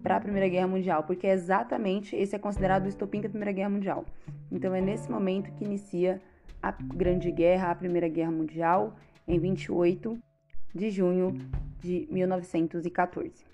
para 0.03 0.17
a 0.17 0.21
Primeira 0.21 0.49
Guerra 0.49 0.69
Mundial, 0.69 1.05
porque 1.05 1.27
é 1.27 1.33
exatamente 1.33 2.17
esse 2.17 2.35
é 2.35 2.39
considerado 2.39 2.87
o 2.87 2.89
estopim 2.89 3.21
da 3.21 3.29
Primeira 3.29 3.53
Guerra 3.53 3.71
Mundial. 3.71 4.05
Então, 4.51 4.75
é 4.75 4.81
nesse 4.81 5.11
momento 5.11 5.53
que 5.53 5.65
inicia 5.65 6.21
a 6.65 6.71
Grande 6.73 7.31
Guerra, 7.31 7.71
a 7.71 7.75
Primeira 7.75 8.09
Guerra 8.09 8.31
Mundial, 8.31 8.97
em 9.29 9.39
28 9.39 10.19
de 10.75 10.91
junho 10.91 11.37
de 11.79 12.09
1914. 12.11 13.45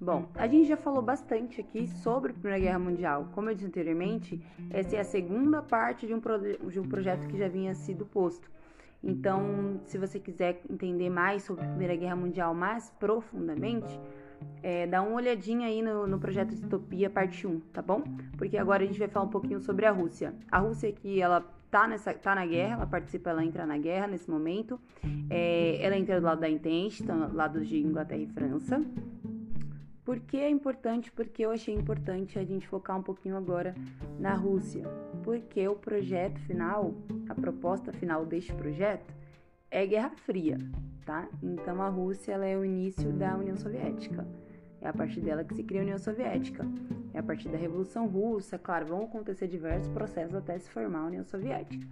Bom, 0.00 0.28
a 0.34 0.48
gente 0.48 0.66
já 0.68 0.76
falou 0.76 1.00
bastante 1.00 1.60
aqui 1.60 1.86
sobre 1.86 2.32
a 2.32 2.34
Primeira 2.34 2.58
Guerra 2.58 2.78
Mundial. 2.80 3.28
Como 3.32 3.48
eu 3.48 3.54
disse 3.54 3.68
anteriormente, 3.68 4.42
essa 4.70 4.96
é 4.96 5.00
a 5.00 5.04
segunda 5.04 5.62
parte 5.62 6.04
de 6.04 6.12
um, 6.12 6.20
de 6.68 6.80
um 6.80 6.88
projeto 6.88 7.28
que 7.28 7.38
já 7.38 7.46
vinha 7.46 7.76
sido 7.76 8.04
posto. 8.04 8.50
Então, 9.00 9.80
se 9.84 9.98
você 9.98 10.18
quiser 10.18 10.60
entender 10.68 11.10
mais 11.10 11.44
sobre 11.44 11.64
a 11.64 11.68
Primeira 11.68 11.94
Guerra 11.94 12.16
Mundial 12.16 12.52
mais 12.54 12.90
profundamente, 12.98 14.00
é, 14.62 14.86
dá 14.86 15.02
uma 15.02 15.14
olhadinha 15.14 15.68
aí 15.68 15.82
no, 15.82 16.06
no 16.06 16.18
projeto 16.18 16.50
Distopia 16.50 17.08
parte 17.08 17.46
1, 17.46 17.60
tá 17.72 17.80
bom? 17.80 18.02
Porque 18.36 18.56
agora 18.56 18.82
a 18.82 18.86
gente 18.86 18.98
vai 18.98 19.08
falar 19.08 19.26
um 19.26 19.30
pouquinho 19.30 19.60
sobre 19.60 19.86
a 19.86 19.90
Rússia. 19.90 20.34
A 20.50 20.58
Rússia 20.58 20.92
que 20.92 21.20
ela 21.20 21.40
tá, 21.70 21.86
nessa, 21.86 22.12
tá 22.14 22.34
na 22.34 22.46
guerra, 22.46 22.74
ela 22.74 22.86
participa, 22.86 23.30
ela 23.30 23.44
entra 23.44 23.66
na 23.66 23.78
guerra 23.78 24.06
nesse 24.06 24.30
momento. 24.30 24.80
É, 25.30 25.78
ela 25.80 25.96
entra 25.96 26.20
do 26.20 26.26
lado 26.26 26.40
da 26.40 26.50
Entente, 26.50 27.04
tá, 27.04 27.14
lado 27.32 27.64
de 27.64 27.78
Inglaterra 27.78 28.22
e 28.22 28.26
França. 28.26 28.84
Por 30.04 30.20
que 30.20 30.38
é 30.38 30.48
importante? 30.48 31.12
Porque 31.12 31.44
eu 31.44 31.50
achei 31.50 31.74
importante 31.74 32.38
a 32.38 32.44
gente 32.44 32.66
focar 32.66 32.96
um 32.96 33.02
pouquinho 33.02 33.36
agora 33.36 33.74
na 34.18 34.34
Rússia. 34.34 34.84
Porque 35.22 35.68
o 35.68 35.76
projeto 35.76 36.40
final, 36.40 36.94
a 37.28 37.34
proposta 37.34 37.92
final 37.92 38.24
deste 38.24 38.52
projeto 38.54 39.17
é 39.70 39.86
Guerra 39.86 40.10
Fria, 40.10 40.58
tá? 41.04 41.28
Então 41.42 41.82
a 41.82 41.88
Rússia 41.88 42.32
ela 42.32 42.46
é 42.46 42.56
o 42.56 42.64
início 42.64 43.12
da 43.12 43.36
União 43.36 43.56
Soviética. 43.56 44.26
É 44.80 44.88
a 44.88 44.92
partir 44.92 45.20
dela 45.20 45.42
que 45.42 45.54
se 45.54 45.64
cria 45.64 45.80
a 45.80 45.82
União 45.82 45.98
Soviética. 45.98 46.64
É 47.12 47.18
a 47.18 47.22
partir 47.22 47.48
da 47.48 47.58
Revolução 47.58 48.06
Russa, 48.06 48.58
claro, 48.58 48.86
vão 48.86 49.04
acontecer 49.04 49.48
diversos 49.48 49.88
processos 49.88 50.36
até 50.36 50.56
se 50.58 50.70
formar 50.70 51.00
a 51.00 51.06
União 51.06 51.24
Soviética. 51.24 51.84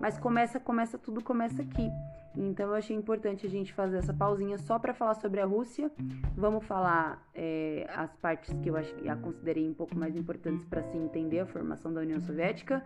Mas 0.00 0.18
começa, 0.18 0.58
começa 0.58 0.98
tudo 0.98 1.22
começa 1.22 1.62
aqui. 1.62 1.88
Então 2.36 2.70
eu 2.70 2.74
achei 2.74 2.96
importante 2.96 3.46
a 3.46 3.48
gente 3.48 3.72
fazer 3.72 3.98
essa 3.98 4.12
pausinha 4.12 4.58
só 4.58 4.78
para 4.78 4.92
falar 4.92 5.14
sobre 5.14 5.40
a 5.40 5.46
Rússia. 5.46 5.90
Vamos 6.36 6.64
falar 6.64 7.24
é, 7.32 7.86
as 7.94 8.12
partes 8.16 8.52
que 8.60 8.68
eu 8.68 8.76
acho 8.76 8.92
que 8.96 9.08
a 9.08 9.14
considerei 9.14 9.68
um 9.68 9.74
pouco 9.74 9.96
mais 9.96 10.16
importantes 10.16 10.66
para 10.66 10.82
se 10.82 10.96
entender 10.96 11.38
a 11.38 11.46
formação 11.46 11.92
da 11.92 12.00
União 12.00 12.20
Soviética. 12.20 12.82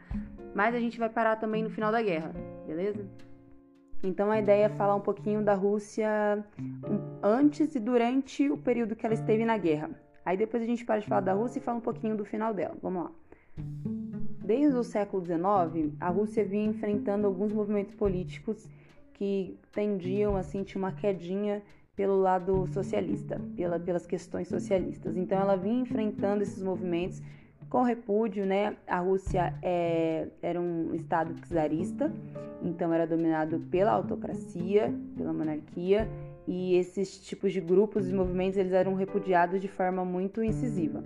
Mas 0.55 0.75
a 0.75 0.79
gente 0.79 0.99
vai 0.99 1.09
parar 1.09 1.37
também 1.37 1.63
no 1.63 1.71
final 1.71 1.91
da 1.91 2.03
guerra, 2.03 2.35
beleza? 2.67 3.09
Então 4.03 4.31
a 4.31 4.39
ideia 4.39 4.67
é 4.67 4.69
falar 4.69 4.95
um 4.95 5.01
pouquinho 5.01 5.43
da 5.43 5.55
Rússia 5.55 6.45
antes 7.23 7.75
e 7.75 7.81
durante 7.81 8.49
o 8.49 8.57
período 8.57 8.95
que 8.95 9.05
ela 9.05 9.15
esteve 9.15 9.45
na 9.45 9.59
guerra. 9.59 9.91
Aí 10.25 10.37
depois 10.37 10.63
a 10.63 10.67
gente 10.67 10.85
para 10.85 11.01
de 11.01 11.07
falar 11.07 11.23
da 11.23 11.33
Rússia 11.33 11.59
e 11.59 11.63
fala 11.63 11.79
um 11.79 11.83
pouquinho 11.83 12.17
do 12.17 12.25
final 12.25 12.55
dela. 12.55 12.77
Vamos 12.81 13.05
lá. 13.05 13.13
Desde 14.45 14.77
o 14.77 14.85
século 14.85 15.25
XIX, 15.25 15.95
a 16.01 16.09
Rússia 16.11 16.45
vinha 16.45 16.67
enfrentando 16.67 17.27
alguns 17.27 17.53
movimentos 17.53 17.95
políticos 17.95 18.69
que 19.15 19.59
tendiam 19.73 20.37
assim 20.37 20.63
tinha 20.63 20.81
uma 20.81 20.93
quedinha 20.93 21.61
pelo 21.97 22.21
lado 22.21 22.69
socialista, 22.69 23.41
pela, 23.57 23.81
pelas 23.81 24.07
questões 24.07 24.47
socialistas. 24.47 25.17
Então 25.17 25.37
ela 25.37 25.57
vinha 25.57 25.81
enfrentando 25.81 26.45
esses 26.45 26.63
movimentos 26.63 27.21
com 27.69 27.83
repúdio, 27.83 28.47
né? 28.47 28.77
A 28.87 28.99
Rússia 29.01 29.55
é, 29.63 30.29
era 30.41 30.61
um 30.61 30.95
estado 30.95 31.35
czarista, 31.47 32.13
então 32.63 32.93
era 32.93 33.07
dominado 33.07 33.61
pela 33.71 33.93
autocracia, 33.93 34.95
pela 35.17 35.33
monarquia, 35.33 36.09
e 36.47 36.77
esses 36.77 37.21
tipos 37.21 37.53
de 37.53 37.61
grupos 37.61 38.09
e 38.09 38.13
movimentos 38.15 38.57
eles 38.57 38.73
eram 38.73 38.95
repudiados 38.95 39.61
de 39.61 39.69
forma 39.69 40.05
muito 40.05 40.43
incisiva. 40.43 41.03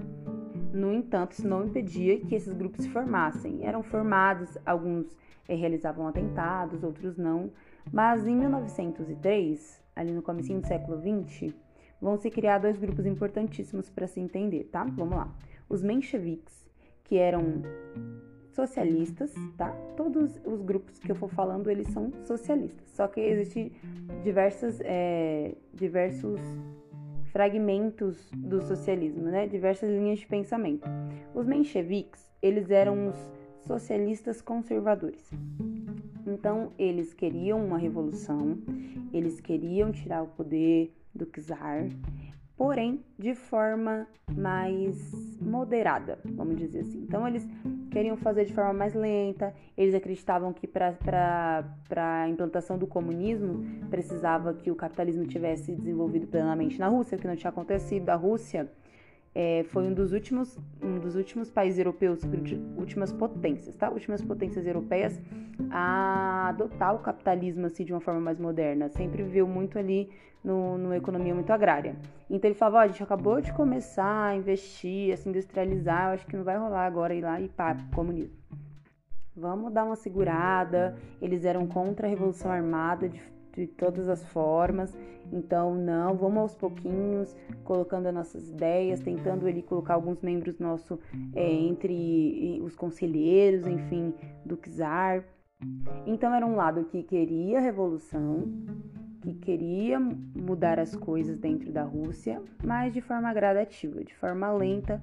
No 0.72 0.92
entanto, 0.92 1.32
isso 1.32 1.46
não 1.46 1.66
impedia 1.66 2.18
que 2.20 2.34
esses 2.34 2.54
grupos 2.54 2.84
se 2.84 2.90
formassem. 2.90 3.66
Eram 3.66 3.82
formados, 3.82 4.56
alguns 4.64 5.06
é, 5.48 5.54
realizavam 5.54 6.06
atentados, 6.06 6.82
outros 6.82 7.18
não, 7.18 7.50
mas 7.92 8.26
em 8.26 8.36
1903, 8.36 9.82
ali 9.96 10.12
no 10.12 10.22
começo 10.22 10.54
do 10.54 10.66
século 10.66 10.98
20, 10.98 11.54
vão 12.00 12.16
se 12.16 12.30
criar 12.30 12.58
dois 12.58 12.78
grupos 12.78 13.04
importantíssimos 13.04 13.90
para 13.90 14.06
se 14.06 14.20
entender, 14.20 14.64
tá? 14.64 14.84
Vamos 14.84 15.16
lá. 15.16 15.32
Os 15.72 15.82
mencheviques, 15.82 16.68
que 17.02 17.16
eram 17.16 17.62
socialistas, 18.50 19.32
tá? 19.56 19.70
Todos 19.96 20.38
os 20.44 20.60
grupos 20.60 20.98
que 20.98 21.10
eu 21.10 21.16
for 21.16 21.30
falando, 21.30 21.70
eles 21.70 21.88
são 21.88 22.12
socialistas. 22.26 22.90
Só 22.90 23.08
que 23.08 23.20
existem 23.20 23.72
diversas, 24.22 24.82
é, 24.82 25.54
diversos 25.72 26.38
fragmentos 27.32 28.30
do 28.36 28.60
socialismo, 28.60 29.22
né? 29.22 29.46
Diversas 29.46 29.88
linhas 29.88 30.18
de 30.18 30.26
pensamento. 30.26 30.86
Os 31.34 31.46
mencheviques, 31.46 32.30
eles 32.42 32.70
eram 32.70 33.08
os 33.08 33.32
socialistas 33.66 34.42
conservadores. 34.42 35.30
Então, 36.26 36.70
eles 36.78 37.14
queriam 37.14 37.64
uma 37.64 37.78
revolução, 37.78 38.58
eles 39.10 39.40
queriam 39.40 39.90
tirar 39.90 40.22
o 40.22 40.26
poder 40.26 40.94
do 41.14 41.24
czar, 41.24 41.88
porém 42.62 43.04
de 43.18 43.34
forma 43.34 44.06
mais 44.36 44.96
moderada, 45.40 46.20
vamos 46.24 46.56
dizer 46.56 46.82
assim. 46.82 47.00
Então, 47.02 47.26
eles 47.26 47.44
queriam 47.90 48.16
fazer 48.16 48.44
de 48.44 48.54
forma 48.54 48.72
mais 48.72 48.94
lenta, 48.94 49.52
eles 49.76 49.96
acreditavam 49.96 50.52
que 50.52 50.68
para 50.68 51.64
a 51.96 52.28
implantação 52.28 52.78
do 52.78 52.86
comunismo 52.86 53.64
precisava 53.90 54.54
que 54.54 54.70
o 54.70 54.76
capitalismo 54.76 55.26
tivesse 55.26 55.74
desenvolvido 55.74 56.28
plenamente 56.28 56.78
na 56.78 56.86
Rússia, 56.86 57.18
o 57.18 57.20
que 57.20 57.26
não 57.26 57.34
tinha 57.34 57.50
acontecido. 57.50 58.08
A 58.10 58.14
Rússia 58.14 58.70
é, 59.34 59.64
foi 59.64 59.84
um 59.84 59.94
dos 59.94 60.12
últimos 60.12 60.58
um 60.82 60.98
dos 60.98 61.16
últimos 61.16 61.50
países 61.50 61.78
europeus, 61.78 62.20
últimas 62.76 63.12
potências, 63.12 63.74
tá? 63.76 63.88
Últimas 63.90 64.22
potências 64.22 64.66
europeias 64.66 65.20
a 65.70 66.48
adotar 66.48 66.94
o 66.94 66.98
capitalismo 66.98 67.66
assim 67.66 67.84
de 67.84 67.92
uma 67.92 68.00
forma 68.00 68.20
mais 68.20 68.38
moderna. 68.38 68.88
Sempre 68.90 69.22
viveu 69.22 69.46
muito 69.46 69.78
ali 69.78 70.10
no, 70.44 70.76
numa 70.76 70.96
economia 70.96 71.34
muito 71.34 71.52
agrária. 71.52 71.96
Então 72.28 72.48
ele 72.50 72.58
falava, 72.58 72.78
ó, 72.78 72.80
a 72.80 72.86
gente 72.88 73.02
acabou 73.02 73.40
de 73.40 73.52
começar 73.52 74.26
a 74.26 74.36
investir, 74.36 75.12
a 75.12 75.16
se 75.16 75.28
industrializar, 75.28 76.08
eu 76.08 76.14
acho 76.14 76.26
que 76.26 76.36
não 76.36 76.44
vai 76.44 76.58
rolar 76.58 76.86
agora 76.86 77.14
ir 77.14 77.22
lá 77.22 77.40
e 77.40 77.48
pá, 77.48 77.76
comunismo. 77.94 78.36
Vamos 79.34 79.72
dar 79.72 79.84
uma 79.84 79.96
segurada. 79.96 80.94
Eles 81.20 81.44
eram 81.44 81.66
contra 81.66 82.06
a 82.06 82.10
revolução 82.10 82.50
armada 82.50 83.08
de 83.08 83.22
de 83.54 83.66
todas 83.66 84.08
as 84.08 84.24
formas. 84.24 84.96
Então, 85.32 85.74
não, 85.74 86.14
vamos 86.14 86.38
aos 86.38 86.54
pouquinhos, 86.54 87.36
colocando 87.64 88.06
as 88.06 88.14
nossas 88.14 88.50
ideias, 88.50 89.00
tentando 89.00 89.48
ele 89.48 89.62
colocar 89.62 89.94
alguns 89.94 90.20
membros 90.20 90.58
nosso 90.58 90.98
é, 91.34 91.50
entre 91.50 92.60
os 92.62 92.74
conselheiros, 92.74 93.66
enfim, 93.66 94.14
do 94.44 94.56
czar. 94.56 95.24
Então, 96.06 96.34
era 96.34 96.44
um 96.44 96.56
lado 96.56 96.84
que 96.84 97.02
queria 97.02 97.60
revolução, 97.60 98.44
que 99.20 99.34
queria 99.34 100.00
mudar 100.00 100.78
as 100.78 100.96
coisas 100.96 101.38
dentro 101.38 101.70
da 101.70 101.84
Rússia, 101.84 102.42
mas 102.64 102.92
de 102.92 103.00
forma 103.00 103.32
gradativa, 103.32 104.02
de 104.02 104.14
forma 104.14 104.50
lenta 104.52 105.00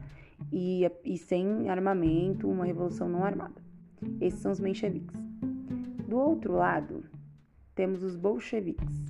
e, 0.52 0.90
e 1.06 1.18
sem 1.18 1.70
armamento, 1.70 2.50
uma 2.50 2.66
revolução 2.66 3.08
não 3.08 3.24
armada. 3.24 3.62
Esses 4.20 4.40
são 4.40 4.52
os 4.52 4.60
mencheviques. 4.60 5.20
Do 6.08 6.18
outro 6.18 6.54
lado, 6.54 7.04
temos 7.80 8.04
os 8.04 8.18
bolcheviques. 8.18 9.06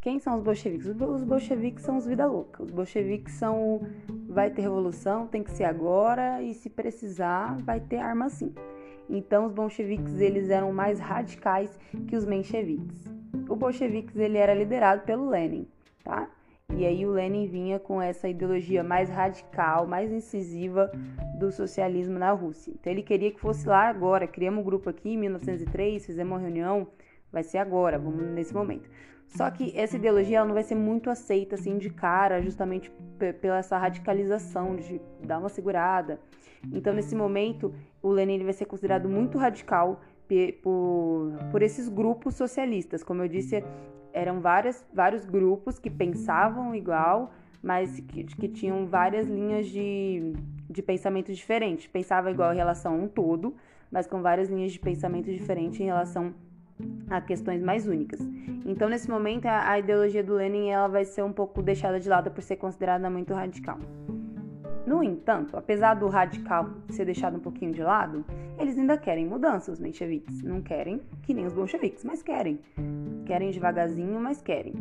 Quem 0.00 0.18
são 0.18 0.36
os 0.36 0.42
bolcheviques? 0.42 0.86
Os 0.86 1.22
bolcheviques 1.22 1.84
são 1.84 1.98
os 1.98 2.06
vida 2.06 2.26
louca. 2.26 2.62
Os 2.62 2.70
bolcheviques 2.70 3.34
são 3.34 3.82
vai 4.30 4.48
ter 4.48 4.62
revolução, 4.62 5.26
tem 5.26 5.42
que 5.42 5.50
ser 5.50 5.64
agora 5.64 6.40
e 6.40 6.54
se 6.54 6.70
precisar 6.70 7.58
vai 7.60 7.78
ter 7.78 7.98
arma 7.98 8.30
sim. 8.30 8.54
Então 9.10 9.44
os 9.44 9.52
bolcheviques 9.52 10.18
eles 10.20 10.48
eram 10.48 10.72
mais 10.72 10.98
radicais 10.98 11.78
que 12.08 12.16
os 12.16 12.24
mencheviques. 12.24 13.04
O 13.46 13.54
bolcheviques 13.54 14.16
ele 14.16 14.38
era 14.38 14.54
liderado 14.54 15.02
pelo 15.02 15.28
Lenin, 15.28 15.68
tá? 16.02 16.30
E 16.74 16.86
aí 16.86 17.04
o 17.04 17.10
Lenin 17.10 17.46
vinha 17.46 17.78
com 17.78 18.00
essa 18.00 18.26
ideologia 18.26 18.82
mais 18.82 19.10
radical, 19.10 19.86
mais 19.86 20.10
incisiva 20.10 20.90
do 21.38 21.52
socialismo 21.52 22.18
na 22.18 22.32
Rússia. 22.32 22.72
Então 22.72 22.90
ele 22.90 23.02
queria 23.02 23.30
que 23.30 23.38
fosse 23.38 23.68
lá 23.68 23.86
agora. 23.86 24.26
Criamos 24.26 24.60
um 24.60 24.64
grupo 24.64 24.88
aqui 24.88 25.10
em 25.10 25.18
1903, 25.18 26.06
fizemos 26.06 26.32
uma 26.32 26.40
reunião 26.40 26.88
vai 27.32 27.42
ser 27.42 27.58
agora, 27.58 27.98
vamos 27.98 28.26
nesse 28.28 28.54
momento. 28.54 28.88
Só 29.26 29.50
que 29.50 29.76
essa 29.76 29.96
ideologia 29.96 30.38
ela 30.38 30.46
não 30.46 30.54
vai 30.54 30.62
ser 30.62 30.76
muito 30.76 31.10
aceita 31.10 31.56
assim 31.56 31.78
de 31.78 31.90
cara, 31.90 32.40
justamente 32.40 32.92
pela 33.40 33.58
essa 33.58 33.76
radicalização 33.76 34.76
de 34.76 35.00
dar 35.22 35.38
uma 35.38 35.48
segurada. 35.48 36.20
Então, 36.72 36.94
nesse 36.94 37.14
momento, 37.14 37.74
o 38.02 38.10
Lenin 38.10 38.44
vai 38.44 38.52
ser 38.52 38.66
considerado 38.66 39.08
muito 39.08 39.36
radical 39.36 40.00
por, 40.62 41.32
por 41.50 41.62
esses 41.62 41.88
grupos 41.88 42.34
socialistas. 42.34 43.02
Como 43.02 43.22
eu 43.22 43.28
disse, 43.28 43.64
eram 44.12 44.40
várias, 44.40 44.84
vários 44.92 45.24
grupos 45.24 45.78
que 45.78 45.90
pensavam 45.90 46.74
igual, 46.74 47.32
mas 47.62 48.00
que, 48.00 48.24
que 48.24 48.48
tinham 48.48 48.86
várias 48.86 49.26
linhas 49.26 49.66
de 49.66 50.34
de 50.68 50.82
pensamentos 50.82 51.36
diferentes. 51.36 51.86
Pensava 51.86 52.30
igual 52.30 52.52
em 52.52 52.56
relação 52.56 52.92
a 52.92 52.96
um 52.96 53.08
todo, 53.08 53.54
mas 53.90 54.06
com 54.06 54.20
várias 54.20 54.48
linhas 54.48 54.72
de 54.72 54.78
pensamento 54.78 55.30
diferentes 55.32 55.80
em 55.80 55.84
relação 55.84 56.26
a 56.26 56.32
questões 57.20 57.62
mais 57.62 57.86
únicas. 57.86 58.20
Então, 58.64 58.88
nesse 58.88 59.08
momento, 59.08 59.46
a, 59.46 59.70
a 59.70 59.78
ideologia 59.78 60.22
do 60.22 60.34
Lenin 60.34 60.70
ela 60.70 60.88
vai 60.88 61.04
ser 61.04 61.22
um 61.22 61.32
pouco 61.32 61.62
deixada 61.62 62.00
de 62.00 62.08
lado 62.08 62.30
por 62.30 62.42
ser 62.42 62.56
considerada 62.56 63.08
muito 63.08 63.32
radical. 63.32 63.78
No 64.86 65.02
entanto, 65.02 65.56
apesar 65.56 65.94
do 65.94 66.06
radical 66.06 66.70
ser 66.90 67.04
deixado 67.06 67.36
um 67.36 67.40
pouquinho 67.40 67.72
de 67.72 67.82
lado, 67.82 68.24
eles 68.56 68.78
ainda 68.78 68.96
querem 68.96 69.26
mudança, 69.26 69.72
os 69.72 69.80
mencheviques. 69.80 70.42
Não 70.44 70.62
querem 70.62 71.02
que 71.24 71.34
nem 71.34 71.44
os 71.44 71.52
bolcheviques, 71.52 72.04
mas 72.04 72.22
querem. 72.22 72.60
Querem 73.26 73.50
devagarzinho, 73.50 74.20
mas 74.20 74.40
querem. 74.40 74.74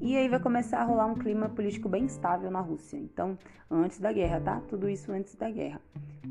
E 0.00 0.16
aí 0.16 0.28
vai 0.28 0.40
começar 0.40 0.80
a 0.80 0.84
rolar 0.84 1.04
um 1.04 1.14
clima 1.14 1.50
político 1.50 1.90
bem 1.90 2.06
estável 2.06 2.50
na 2.50 2.60
Rússia. 2.60 2.96
Então, 2.96 3.36
antes 3.70 4.00
da 4.00 4.10
guerra, 4.10 4.40
tá? 4.40 4.62
Tudo 4.66 4.88
isso 4.88 5.12
antes 5.12 5.34
da 5.34 5.50
guerra. 5.50 5.78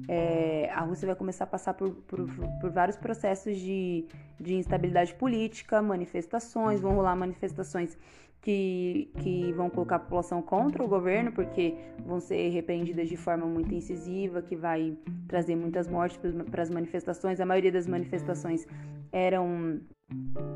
É, 0.07 0.71
a 0.73 0.81
Rússia 0.81 1.05
vai 1.05 1.15
começar 1.15 1.43
a 1.43 1.47
passar 1.47 1.75
por, 1.75 1.91
por, 1.91 2.27
por 2.59 2.71
vários 2.71 2.97
processos 2.97 3.55
de, 3.57 4.05
de 4.39 4.55
instabilidade 4.55 5.13
política, 5.13 5.83
manifestações, 5.83 6.81
vão 6.81 6.95
rolar 6.95 7.15
manifestações 7.15 7.95
que, 8.41 9.11
que 9.21 9.51
vão 9.53 9.69
colocar 9.69 9.97
a 9.97 9.99
população 9.99 10.41
contra 10.41 10.83
o 10.83 10.87
governo, 10.87 11.31
porque 11.31 11.75
vão 12.05 12.19
ser 12.19 12.49
repreendidas 12.49 13.09
de 13.09 13.17
forma 13.17 13.45
muito 13.45 13.73
incisiva, 13.73 14.41
que 14.41 14.55
vai 14.55 14.97
trazer 15.27 15.55
muitas 15.55 15.87
mortes 15.87 16.19
para 16.49 16.61
as 16.61 16.69
manifestações. 16.69 17.39
A 17.39 17.45
maioria 17.45 17.71
das 17.71 17.87
manifestações 17.87 18.65
eram 19.11 19.81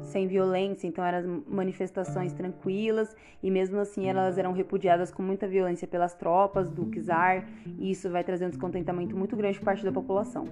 sem 0.01 0.27
violência, 0.27 0.87
então 0.87 1.03
eram 1.03 1.43
manifestações 1.47 2.33
tranquilas 2.33 3.15
e 3.41 3.51
mesmo 3.51 3.79
assim 3.79 4.07
elas 4.07 4.37
eram 4.37 4.51
repudiadas 4.51 5.11
com 5.11 5.21
muita 5.21 5.47
violência 5.47 5.87
pelas 5.87 6.15
tropas 6.15 6.71
do 6.71 6.89
czar 6.89 7.47
e 7.77 7.91
isso 7.91 8.09
vai 8.09 8.23
trazer 8.23 8.45
um 8.45 8.49
descontentamento 8.49 9.15
muito 9.15 9.35
grande 9.35 9.59
por 9.59 9.65
parte 9.65 9.83
da 9.83 9.91
população. 9.91 10.47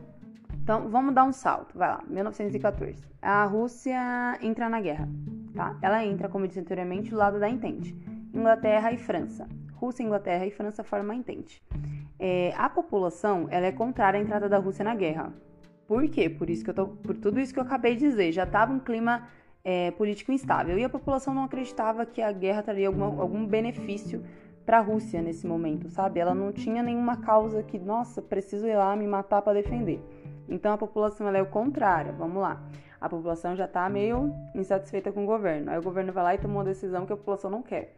Então, 0.72 0.88
vamos 0.88 1.14
dar 1.14 1.26
um 1.26 1.34
salto. 1.34 1.78
Vai 1.78 1.90
lá, 1.90 2.02
1914. 2.08 3.04
A 3.22 3.44
Rússia 3.44 4.40
entra 4.42 4.70
na 4.70 4.80
guerra, 4.80 5.06
tá? 5.54 5.78
Ela 5.82 6.06
entra, 6.06 6.30
como 6.30 6.46
eu 6.46 6.48
disse 6.48 6.62
anteriormente, 6.62 7.10
do 7.10 7.18
lado 7.18 7.42
da 7.42 7.50
Entente. 7.50 7.94
Inglaterra 8.34 8.90
e 8.94 8.98
França. 8.98 9.50
Rússia, 9.74 10.02
Inglaterra 10.02 10.46
e 10.46 10.50
França 10.50 10.82
formam 10.82 11.14
a 11.14 11.20
Entente. 11.20 11.62
É, 12.18 12.54
a 12.56 12.70
população, 12.70 13.50
ela 13.52 13.66
é 13.66 13.72
contrária 13.74 14.18
à 14.18 14.24
entrada 14.24 14.48
da 14.48 14.60
Rússia 14.60 14.86
na 14.86 14.96
guerra. 14.96 15.34
Por 15.86 16.08
quê? 16.08 16.30
Por 16.30 16.50
isso 16.50 16.64
que 16.64 16.70
eu 16.70 16.74
tô, 16.74 16.88
por 16.88 17.18
tudo 17.18 17.42
isso 17.42 17.54
que 17.54 17.60
eu 17.60 17.64
acabei 17.64 17.98
de 17.98 18.08
dizer. 18.08 18.32
Já 18.32 18.44
estava 18.44 18.72
um 18.72 18.80
clima 18.80 19.28
é, 19.66 19.92
político 19.92 20.32
instável 20.32 20.80
e 20.80 20.86
a 20.86 20.90
população 20.90 21.34
não 21.34 21.44
acreditava 21.44 22.06
que 22.06 22.22
a 22.22 22.32
guerra 22.32 22.64
traria 22.64 22.88
alguma, 22.88 23.08
algum 23.08 23.46
benefício 23.46 24.24
para 24.66 24.78
a 24.78 24.82
Rússia 24.82 25.22
nesse 25.22 25.46
momento, 25.46 25.90
sabe? 25.90 26.22
Ela 26.22 26.34
não 26.34 26.54
tinha 26.54 26.82
nenhuma 26.82 27.18
causa 27.18 27.62
que, 27.62 27.78
nossa, 27.78 28.22
preciso 28.22 28.66
ir 28.66 28.78
lá 28.78 28.96
me 28.96 29.06
matar 29.06 29.42
para 29.42 29.52
defender. 29.52 30.02
Então 30.48 30.74
a 30.74 30.78
população 30.78 31.28
é 31.30 31.42
o 31.42 31.46
contrário. 31.46 32.14
Vamos 32.14 32.42
lá. 32.42 32.62
A 33.00 33.10
população 33.10 33.56
já 33.56 33.66
está 33.66 33.90
meio 33.90 34.34
insatisfeita 34.54 35.12
com 35.12 35.24
o 35.24 35.26
governo. 35.26 35.72
Aí 35.72 35.78
o 35.78 35.82
governo 35.82 36.14
vai 36.14 36.24
lá 36.24 36.36
e 36.36 36.38
toma 36.38 36.56
uma 36.56 36.64
decisão 36.64 37.06
que 37.06 37.14
a 37.14 37.18
população 37.18 37.50
não 37.50 37.64
quer. 37.64 37.96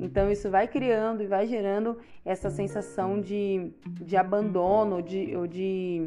Então 0.00 0.30
isso 0.30 0.50
vai 0.50 0.66
criando 0.66 1.22
e 1.22 1.26
vai 1.26 1.46
gerando 1.46 1.98
essa 2.24 2.50
sensação 2.50 3.20
de, 3.20 3.72
de 3.86 4.16
abandono 4.16 5.02
de, 5.02 5.36
ou 5.36 5.46
de 5.46 6.06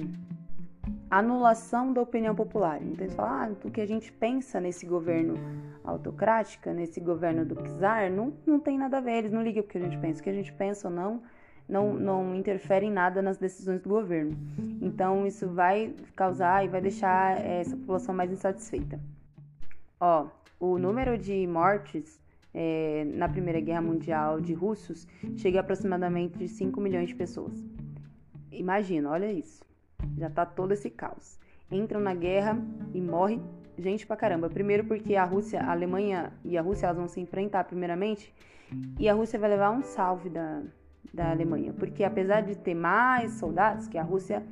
anulação 1.09 1.93
da 1.93 2.01
opinião 2.01 2.35
popular. 2.35 2.81
Então 2.81 3.05
eles 3.05 3.15
falam, 3.15 3.31
ah, 3.31 3.67
o 3.67 3.71
que 3.71 3.81
a 3.81 3.87
gente 3.87 4.11
pensa 4.11 4.59
nesse 4.59 4.85
governo 4.85 5.35
autocrático, 5.83 6.69
nesse 6.71 6.99
governo 6.99 7.45
do 7.45 7.55
czar, 7.55 8.11
não, 8.11 8.33
não 8.45 8.59
tem 8.59 8.77
nada 8.77 8.97
a 8.97 9.01
ver, 9.01 9.19
eles 9.19 9.31
não 9.31 9.41
ligam 9.41 9.63
o 9.63 9.67
que 9.67 9.77
a 9.77 9.81
gente 9.81 9.97
pensa. 9.97 10.19
O 10.19 10.23
que 10.23 10.29
a 10.29 10.33
gente 10.33 10.53
pensa 10.53 10.87
ou 10.87 10.93
não 10.93 11.21
não, 11.69 11.93
não 11.93 12.35
interfere 12.35 12.87
em 12.87 12.91
nada 12.91 13.21
nas 13.21 13.37
decisões 13.37 13.79
do 13.81 13.89
governo. 13.89 14.35
Então, 14.81 15.25
isso 15.27 15.47
vai 15.47 15.93
causar 16.15 16.65
e 16.65 16.67
vai 16.67 16.81
deixar 16.81 17.39
é, 17.39 17.61
essa 17.61 17.77
população 17.77 18.15
mais 18.15 18.31
insatisfeita. 18.31 18.99
Ó, 19.99 20.27
o 20.59 20.79
número 20.79 21.17
de 21.17 21.45
mortes 21.45 22.19
é, 22.53 23.05
na 23.05 23.29
Primeira 23.29 23.59
Guerra 23.59 23.81
Mundial 23.81 24.41
de 24.41 24.53
russos 24.53 25.07
chega 25.37 25.59
a 25.59 25.61
aproximadamente 25.61 26.37
de 26.37 26.47
5 26.47 26.81
milhões 26.81 27.09
de 27.09 27.15
pessoas. 27.15 27.63
Imagina, 28.51 29.11
olha 29.11 29.31
isso. 29.31 29.63
Já 30.17 30.29
tá 30.29 30.45
todo 30.45 30.71
esse 30.71 30.89
caos. 30.89 31.37
Entram 31.71 31.99
na 31.99 32.15
guerra 32.15 32.57
e 32.93 32.99
morre 32.99 33.39
gente 33.77 34.07
pra 34.07 34.17
caramba. 34.17 34.49
Primeiro 34.49 34.85
porque 34.85 35.15
a 35.15 35.23
Rússia, 35.23 35.61
a 35.61 35.71
Alemanha 35.71 36.33
e 36.43 36.57
a 36.57 36.61
Rússia 36.61 36.87
elas 36.87 36.97
vão 36.97 37.07
se 37.07 37.19
enfrentar 37.19 37.65
primeiramente 37.65 38.33
e 38.99 39.07
a 39.07 39.13
Rússia 39.13 39.37
vai 39.37 39.49
levar 39.49 39.71
um 39.71 39.83
salve 39.83 40.29
da, 40.29 40.61
da 41.13 41.31
Alemanha, 41.31 41.73
porque 41.73 42.03
apesar 42.03 42.41
de 42.41 42.55
ter 42.55 42.75
mais 42.75 43.33
soldados, 43.33 43.87
que 43.87 43.97
a 43.97 44.03
Rússia 44.03 44.43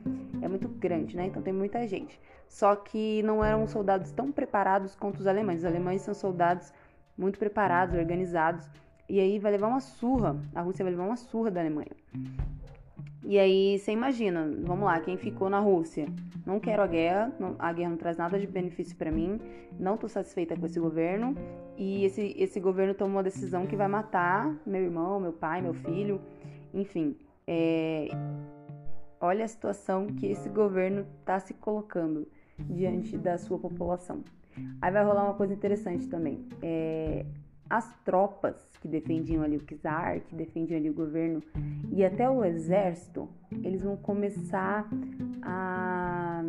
é 0.42 0.48
muito 0.48 0.68
grande, 0.68 1.16
né? 1.16 1.26
Então 1.26 1.42
tem 1.42 1.54
muita 1.54 1.88
gente. 1.88 2.20
Só 2.48 2.76
que 2.76 3.22
não 3.24 3.44
eram 3.44 3.68
soldados 3.68 4.12
tão 4.12 4.32
preparados 4.32 4.96
quanto 4.96 5.20
os 5.20 5.28
alemães. 5.28 5.60
Os 5.60 5.66
alemães 5.66 6.02
são 6.02 6.14
soldados 6.14 6.74
muito 7.18 7.38
preparados, 7.40 7.96
organizados, 7.96 8.70
e 9.10 9.20
aí 9.20 9.40
vai 9.40 9.52
levar 9.52 9.68
uma 9.68 9.80
surra. 9.80 10.36
A 10.54 10.62
Rússia 10.62 10.84
vai 10.84 10.92
levar 10.92 11.06
uma 11.06 11.18
surra 11.18 11.50
da 11.50 11.60
Alemanha. 11.60 11.92
E 13.30 13.38
aí 13.38 13.78
você 13.78 13.92
imagina, 13.92 14.50
vamos 14.62 14.86
lá, 14.86 15.02
quem 15.02 15.18
ficou 15.18 15.50
na 15.50 15.60
Rússia? 15.60 16.08
Não 16.46 16.62
quero 16.62 16.82
a 16.82 16.88
guerra, 16.88 17.30
a 17.60 17.74
guerra 17.74 17.90
não 17.90 17.98
traz 17.98 18.16
nada 18.16 18.40
de 18.40 18.48
benefício 18.48 18.96
para 18.96 19.12
mim, 19.12 19.38
não 19.78 19.96
estou 19.96 20.08
satisfeita 20.08 20.56
com 20.56 20.66
esse 20.66 20.80
governo 20.80 21.36
e 21.76 22.06
esse, 22.06 22.34
esse 22.38 22.58
governo 22.62 22.94
tomou 22.94 23.18
uma 23.18 23.24
decisão 23.24 23.68
que 23.68 23.76
vai 23.76 23.90
matar 23.90 24.58
meu 24.66 24.82
irmão, 24.82 25.20
meu 25.20 25.34
pai, 25.34 25.62
meu 25.62 25.74
filho, 25.74 26.22
enfim. 26.74 27.18
É, 27.46 28.08
olha 29.20 29.44
a 29.44 29.48
situação 29.50 30.08
que 30.08 30.28
esse 30.28 30.48
governo 30.48 31.06
está 31.20 31.38
se 31.38 31.54
colocando 31.54 32.26
diante 32.58 33.18
da 33.18 33.38
sua 33.38 33.60
população. 33.60 34.24
Aí 34.82 34.90
vai 34.90 35.04
rolar 35.04 35.26
uma 35.26 35.34
coisa 35.34 35.54
interessante 35.54 36.08
também. 36.08 36.48
É, 36.62 37.26
as 37.70 37.94
tropas 38.04 38.56
que 38.82 38.88
defendiam 38.88 39.44
ali 39.44 39.58
o 39.58 39.66
czar, 39.78 40.20
que 40.22 40.36
defendiam 40.36 40.78
ali 40.78 40.90
o 40.90 40.94
governo 40.94 41.42
e 41.92 42.04
até 42.04 42.30
o 42.30 42.44
exército, 42.44 43.30
eles 43.64 43.84
vão 43.84 43.98
começar 43.98 44.88
a 45.42 46.44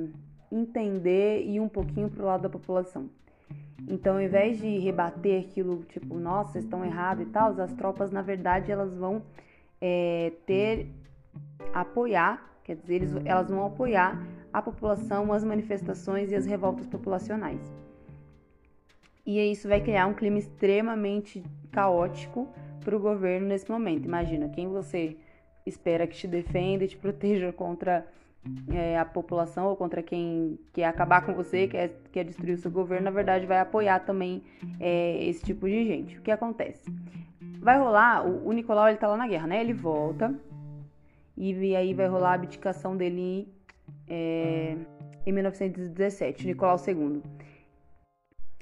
entender 0.51 1.45
e 1.45 1.61
um 1.61 1.69
pouquinho 1.69 2.09
pro 2.09 2.25
lado 2.25 2.43
da 2.43 2.49
população. 2.49 3.09
Então, 3.87 4.15
ao 4.15 4.21
invés 4.21 4.59
de 4.59 4.79
rebater 4.79 5.41
aquilo, 5.41 5.85
tipo, 5.85 6.19
nossa, 6.19 6.53
vocês 6.53 6.65
estão 6.65 6.85
errados 6.85 7.27
e 7.27 7.31
tal, 7.31 7.59
as 7.61 7.73
tropas, 7.73 8.11
na 8.11 8.23
verdade, 8.23 8.71
elas 8.71 8.95
vão 8.95 9.23
é, 9.81 10.33
ter, 10.45 10.89
apoiar, 11.73 12.61
quer 12.65 12.77
dizer, 12.77 12.95
eles, 12.97 13.15
elas 13.25 13.49
vão 13.49 13.65
apoiar 13.65 14.21
a 14.53 14.61
população, 14.61 15.33
as 15.33 15.45
manifestações 15.45 16.31
e 16.31 16.35
as 16.35 16.45
revoltas 16.45 16.87
populacionais. 16.87 17.61
E 19.29 19.39
isso 19.53 19.69
vai 19.69 19.79
criar 19.79 20.07
um 20.07 20.15
clima 20.15 20.39
extremamente 20.39 21.45
caótico 21.71 22.49
para 22.83 22.97
o 22.97 22.99
governo 22.99 23.47
nesse 23.47 23.71
momento. 23.71 24.07
Imagina, 24.07 24.49
quem 24.49 24.69
você 24.69 25.19
espera 25.67 26.07
que 26.07 26.17
te 26.17 26.27
defenda 26.27 26.85
e 26.85 26.89
te 26.89 26.97
proteja 26.97 27.53
contra 27.53 28.07
é, 28.73 28.99
a 28.99 29.05
população 29.05 29.67
ou 29.67 29.77
contra 29.77 30.03
quem 30.03 30.59
quer 30.73 30.87
acabar 30.87 31.27
com 31.27 31.35
você, 31.35 31.69
quer, 31.69 31.91
quer 32.11 32.25
destruir 32.25 32.55
o 32.55 32.57
seu 32.57 32.71
governo, 32.71 33.05
na 33.05 33.11
verdade 33.11 33.45
vai 33.45 33.59
apoiar 33.59 33.99
também 33.99 34.43
é, 34.81 35.23
esse 35.23 35.45
tipo 35.45 35.69
de 35.69 35.85
gente. 35.85 36.17
O 36.17 36.23
que 36.23 36.31
acontece? 36.31 36.91
Vai 37.61 37.79
rolar, 37.79 38.27
o, 38.27 38.49
o 38.49 38.53
Nicolau 38.53 38.89
ele 38.89 38.97
tá 38.97 39.09
lá 39.09 39.17
na 39.19 39.29
guerra, 39.29 39.47
né? 39.47 39.61
Ele 39.61 39.75
volta 39.75 40.35
e, 41.37 41.77
aí 41.77 41.93
vai 41.93 42.07
rolar 42.07 42.31
a 42.31 42.35
abdicação 42.35 42.97
dele 42.97 43.47
é, 44.09 44.75
em 45.27 45.33
1917, 45.33 46.47
Nicolau 46.47 46.79
II 46.79 47.21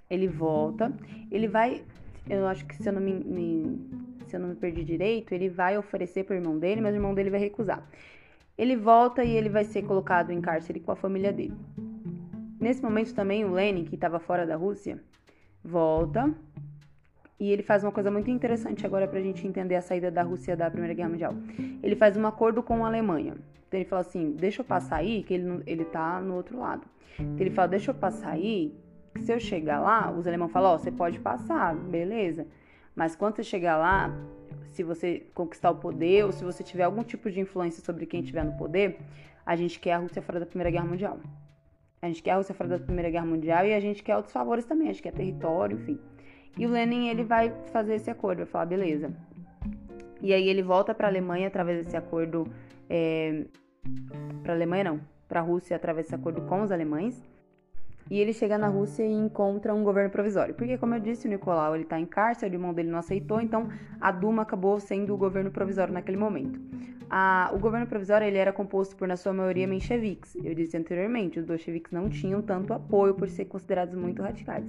ele 0.08 0.28
volta, 0.28 0.92
ele 1.30 1.48
vai, 1.48 1.82
eu 2.28 2.46
acho 2.46 2.64
que 2.66 2.76
se 2.76 2.88
eu 2.88 2.92
não 2.92 3.00
me, 3.00 3.12
me 3.12 4.06
se 4.26 4.36
eu 4.36 4.40
não 4.40 4.48
me 4.48 4.56
perdi 4.56 4.84
direito, 4.84 5.32
ele 5.32 5.48
vai 5.48 5.78
oferecer 5.78 6.24
para 6.24 6.34
o 6.34 6.38
irmão 6.38 6.58
dele, 6.58 6.80
mas 6.80 6.92
o 6.92 6.96
irmão 6.96 7.14
dele 7.14 7.30
vai 7.30 7.40
recusar. 7.40 7.86
Ele 8.58 8.76
volta 8.76 9.22
e 9.22 9.36
ele 9.36 9.48
vai 9.48 9.64
ser 9.64 9.82
colocado 9.82 10.30
em 10.30 10.40
cárcere 10.40 10.80
com 10.80 10.90
a 10.90 10.96
família 10.96 11.32
dele. 11.32 11.54
Nesse 12.58 12.82
momento 12.82 13.14
também 13.14 13.44
o 13.44 13.52
Lenin, 13.52 13.84
que 13.84 13.94
estava 13.94 14.18
fora 14.18 14.46
da 14.46 14.56
Rússia, 14.56 14.98
volta 15.62 16.34
e 17.38 17.52
ele 17.52 17.62
faz 17.62 17.84
uma 17.84 17.92
coisa 17.92 18.10
muito 18.10 18.30
interessante 18.30 18.86
agora 18.86 19.06
para 19.06 19.18
a 19.18 19.22
gente 19.22 19.46
entender 19.46 19.74
a 19.74 19.82
saída 19.82 20.10
da 20.10 20.22
Rússia 20.22 20.56
da 20.56 20.70
Primeira 20.70 20.94
Guerra 20.94 21.10
Mundial. 21.10 21.34
Ele 21.82 21.94
faz 21.94 22.16
um 22.16 22.26
acordo 22.26 22.62
com 22.62 22.84
a 22.84 22.88
Alemanha. 22.88 23.34
Então 23.68 23.78
ele 23.78 23.84
fala 23.84 24.00
assim: 24.00 24.32
deixa 24.32 24.62
eu 24.62 24.64
passar 24.64 24.96
aí, 24.96 25.22
que 25.22 25.34
ele, 25.34 25.62
ele 25.66 25.84
tá 25.84 26.20
no 26.20 26.34
outro 26.34 26.58
lado. 26.58 26.86
Então 27.18 27.36
ele 27.38 27.50
fala: 27.50 27.68
deixa 27.68 27.90
eu 27.90 27.94
passar 27.94 28.30
aí, 28.30 28.74
se 29.22 29.32
eu 29.32 29.40
chegar 29.40 29.80
lá, 29.80 30.10
os 30.10 30.26
alemães 30.26 30.52
falam, 30.52 30.70
ó, 30.70 30.74
oh, 30.74 30.78
você 30.78 30.90
pode 30.90 31.18
passar, 31.18 31.74
beleza. 31.74 32.46
Mas 32.94 33.14
quando 33.14 33.36
você 33.36 33.44
chegar 33.44 33.76
lá, 33.76 34.10
se 34.68 34.82
você 34.82 35.26
conquistar 35.34 35.70
o 35.70 35.76
poder 35.76 36.24
ou 36.24 36.32
se 36.32 36.44
você 36.44 36.62
tiver 36.62 36.84
algum 36.84 37.02
tipo 37.02 37.30
de 37.30 37.40
influência 37.40 37.82
sobre 37.84 38.06
quem 38.06 38.20
estiver 38.20 38.44
no 38.44 38.56
poder, 38.56 38.98
a 39.44 39.54
gente 39.54 39.78
quer 39.78 39.92
a 39.92 39.98
Rússia 39.98 40.22
fora 40.22 40.40
da 40.40 40.46
Primeira 40.46 40.70
Guerra 40.70 40.86
Mundial. 40.86 41.18
A 42.00 42.06
gente 42.06 42.22
quer 42.22 42.32
a 42.32 42.36
Rússia 42.36 42.54
fora 42.54 42.70
da 42.70 42.78
Primeira 42.78 43.10
Guerra 43.10 43.26
Mundial 43.26 43.66
e 43.66 43.74
a 43.74 43.80
gente 43.80 44.02
quer 44.02 44.16
outros 44.16 44.32
favores 44.32 44.64
também, 44.64 44.88
a 44.88 44.92
gente 44.92 45.02
quer 45.02 45.12
território, 45.12 45.78
enfim. 45.78 45.98
E 46.58 46.66
o 46.66 46.70
Lenin, 46.70 47.08
ele 47.08 47.22
vai 47.22 47.52
fazer 47.72 47.94
esse 47.94 48.10
acordo, 48.10 48.38
vai 48.38 48.46
falar, 48.46 48.66
beleza. 48.66 49.12
E 50.22 50.32
aí 50.32 50.48
ele 50.48 50.62
volta 50.62 50.94
para 50.94 51.06
a 51.06 51.10
Alemanha 51.10 51.48
através 51.48 51.84
desse 51.84 51.96
acordo 51.96 52.50
é, 52.88 53.44
para 54.42 54.52
a 54.52 54.56
Alemanha 54.56 54.84
não, 54.84 55.00
para 55.28 55.40
a 55.40 55.42
Rússia 55.42 55.76
através 55.76 56.06
desse 56.06 56.14
acordo 56.14 56.42
com 56.42 56.62
os 56.62 56.72
alemães. 56.72 57.22
E 58.08 58.20
ele 58.20 58.32
chega 58.32 58.56
na 58.56 58.68
Rússia 58.68 59.02
e 59.02 59.12
encontra 59.12 59.74
um 59.74 59.82
governo 59.82 60.10
provisório. 60.10 60.54
Porque, 60.54 60.78
como 60.78 60.94
eu 60.94 61.00
disse, 61.00 61.26
o 61.26 61.30
Nicolau 61.30 61.74
ele 61.74 61.82
está 61.84 61.98
em 61.98 62.06
cárcere, 62.06 62.54
o 62.54 62.56
irmão 62.56 62.72
dele 62.72 62.90
não 62.90 62.98
aceitou, 62.98 63.40
então 63.40 63.68
a 64.00 64.12
Duma 64.12 64.42
acabou 64.42 64.78
sendo 64.78 65.12
o 65.12 65.16
governo 65.16 65.50
provisório 65.50 65.92
naquele 65.92 66.16
momento. 66.16 66.60
A, 67.08 67.50
o 67.52 67.58
governo 67.58 67.86
provisório 67.86 68.26
ele 68.26 68.38
era 68.38 68.52
composto 68.52 68.96
por, 68.96 69.06
na 69.06 69.16
sua 69.16 69.32
maioria, 69.32 69.66
mencheviques. 69.66 70.36
Eu 70.36 70.54
disse 70.54 70.76
anteriormente, 70.76 71.38
os 71.38 71.44
bolcheviques 71.44 71.92
não 71.92 72.08
tinham 72.08 72.42
tanto 72.42 72.72
apoio 72.72 73.14
por 73.14 73.28
ser 73.28 73.44
considerados 73.46 73.94
muito 73.94 74.22
radicais. 74.22 74.64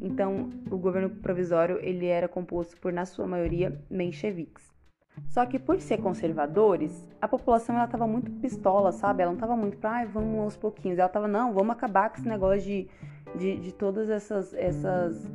Então, 0.00 0.50
o 0.70 0.76
governo 0.76 1.10
provisório 1.10 1.78
ele 1.80 2.06
era 2.06 2.28
composto 2.28 2.76
por, 2.76 2.92
na 2.92 3.04
sua 3.04 3.26
maioria, 3.26 3.80
mencheviques. 3.90 4.73
Só 5.28 5.44
que 5.46 5.58
por 5.58 5.80
ser 5.80 5.98
conservadores, 5.98 7.04
a 7.20 7.28
população 7.28 7.76
ela 7.76 7.86
tava 7.86 8.06
muito 8.06 8.30
pistola, 8.32 8.92
sabe? 8.92 9.22
Ela 9.22 9.32
não 9.32 9.38
tava 9.38 9.56
muito 9.56 9.76
pra, 9.78 9.90
ai, 9.90 10.06
vamos 10.06 10.38
aos 10.40 10.56
pouquinhos. 10.56 10.98
Ela 10.98 11.08
tava, 11.08 11.28
não, 11.28 11.52
vamos 11.52 11.72
acabar 11.74 12.10
com 12.10 12.18
esse 12.18 12.28
negócio 12.28 12.62
de, 12.62 12.88
de, 13.34 13.56
de 13.56 13.72
todas 13.72 14.08
essas, 14.10 14.54
essas 14.54 15.30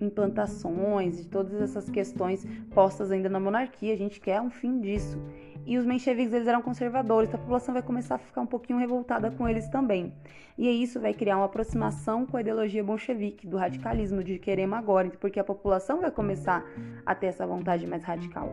implantações, 0.00 1.18
de 1.18 1.28
todas 1.28 1.60
essas 1.60 1.88
questões 1.90 2.46
postas 2.74 3.10
ainda 3.10 3.28
na 3.28 3.40
monarquia. 3.40 3.92
A 3.92 3.96
gente 3.96 4.20
quer 4.20 4.40
um 4.40 4.50
fim 4.50 4.80
disso. 4.80 5.18
E 5.66 5.76
os 5.76 5.84
mencheviques 5.84 6.32
eles 6.32 6.48
eram 6.48 6.62
conservadores, 6.62 7.28
então 7.28 7.38
a 7.38 7.42
população 7.42 7.74
vai 7.74 7.82
começar 7.82 8.14
a 8.14 8.18
ficar 8.18 8.40
um 8.40 8.46
pouquinho 8.46 8.78
revoltada 8.78 9.30
com 9.30 9.48
eles 9.48 9.68
também. 9.68 10.12
E 10.56 10.68
isso 10.82 10.98
vai 10.98 11.14
criar 11.14 11.36
uma 11.36 11.46
aproximação 11.46 12.26
com 12.26 12.36
a 12.36 12.40
ideologia 12.40 12.82
bolchevique, 12.82 13.46
do 13.46 13.56
radicalismo, 13.56 14.24
de 14.24 14.38
queremos 14.38 14.78
agora, 14.78 15.10
porque 15.20 15.38
a 15.38 15.44
população 15.44 16.00
vai 16.00 16.10
começar 16.10 16.64
a 17.04 17.14
ter 17.14 17.26
essa 17.26 17.46
vontade 17.46 17.86
mais 17.86 18.02
radical. 18.04 18.52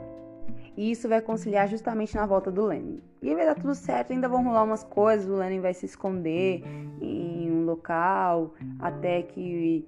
E 0.76 0.92
isso 0.92 1.10
vai 1.10 1.20
conciliar 1.22 1.68
justamente 1.68 2.16
na 2.16 2.26
volta 2.26 2.52
do 2.52 2.66
Lenin. 2.66 3.02
E 3.22 3.34
vai 3.34 3.46
dar 3.46 3.56
tudo 3.56 3.74
certo, 3.74 4.14
ainda 4.14 4.30
vão 4.30 4.44
rolar 4.44 4.64
umas 4.64 4.84
coisas, 4.84 5.28
o 5.28 5.36
Lenin 5.36 5.60
vai 5.60 5.74
se 5.74 5.86
esconder 5.86 6.64
em 7.02 7.52
um 7.52 7.66
local 7.66 8.54
até 8.80 9.24
que, 9.24 9.86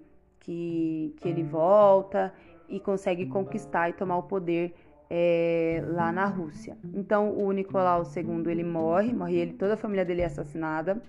que, 0.49 1.13
que 1.17 1.29
ele 1.29 1.43
volta 1.43 2.33
e 2.67 2.79
consegue 2.79 3.27
conquistar 3.27 3.87
e 3.89 3.93
tomar 3.93 4.17
o 4.17 4.23
poder 4.23 4.73
é, 5.07 5.83
lá 5.89 6.11
na 6.11 6.25
Rússia. 6.25 6.75
Então 6.91 7.37
o 7.37 7.51
Nicolau 7.51 8.01
II 8.03 8.51
ele 8.51 8.63
morre, 8.63 9.13
morre 9.13 9.35
ele, 9.35 9.53
toda 9.53 9.75
a 9.75 9.77
família 9.77 10.03
dele 10.03 10.21
é 10.21 10.25
assassinada. 10.25 10.99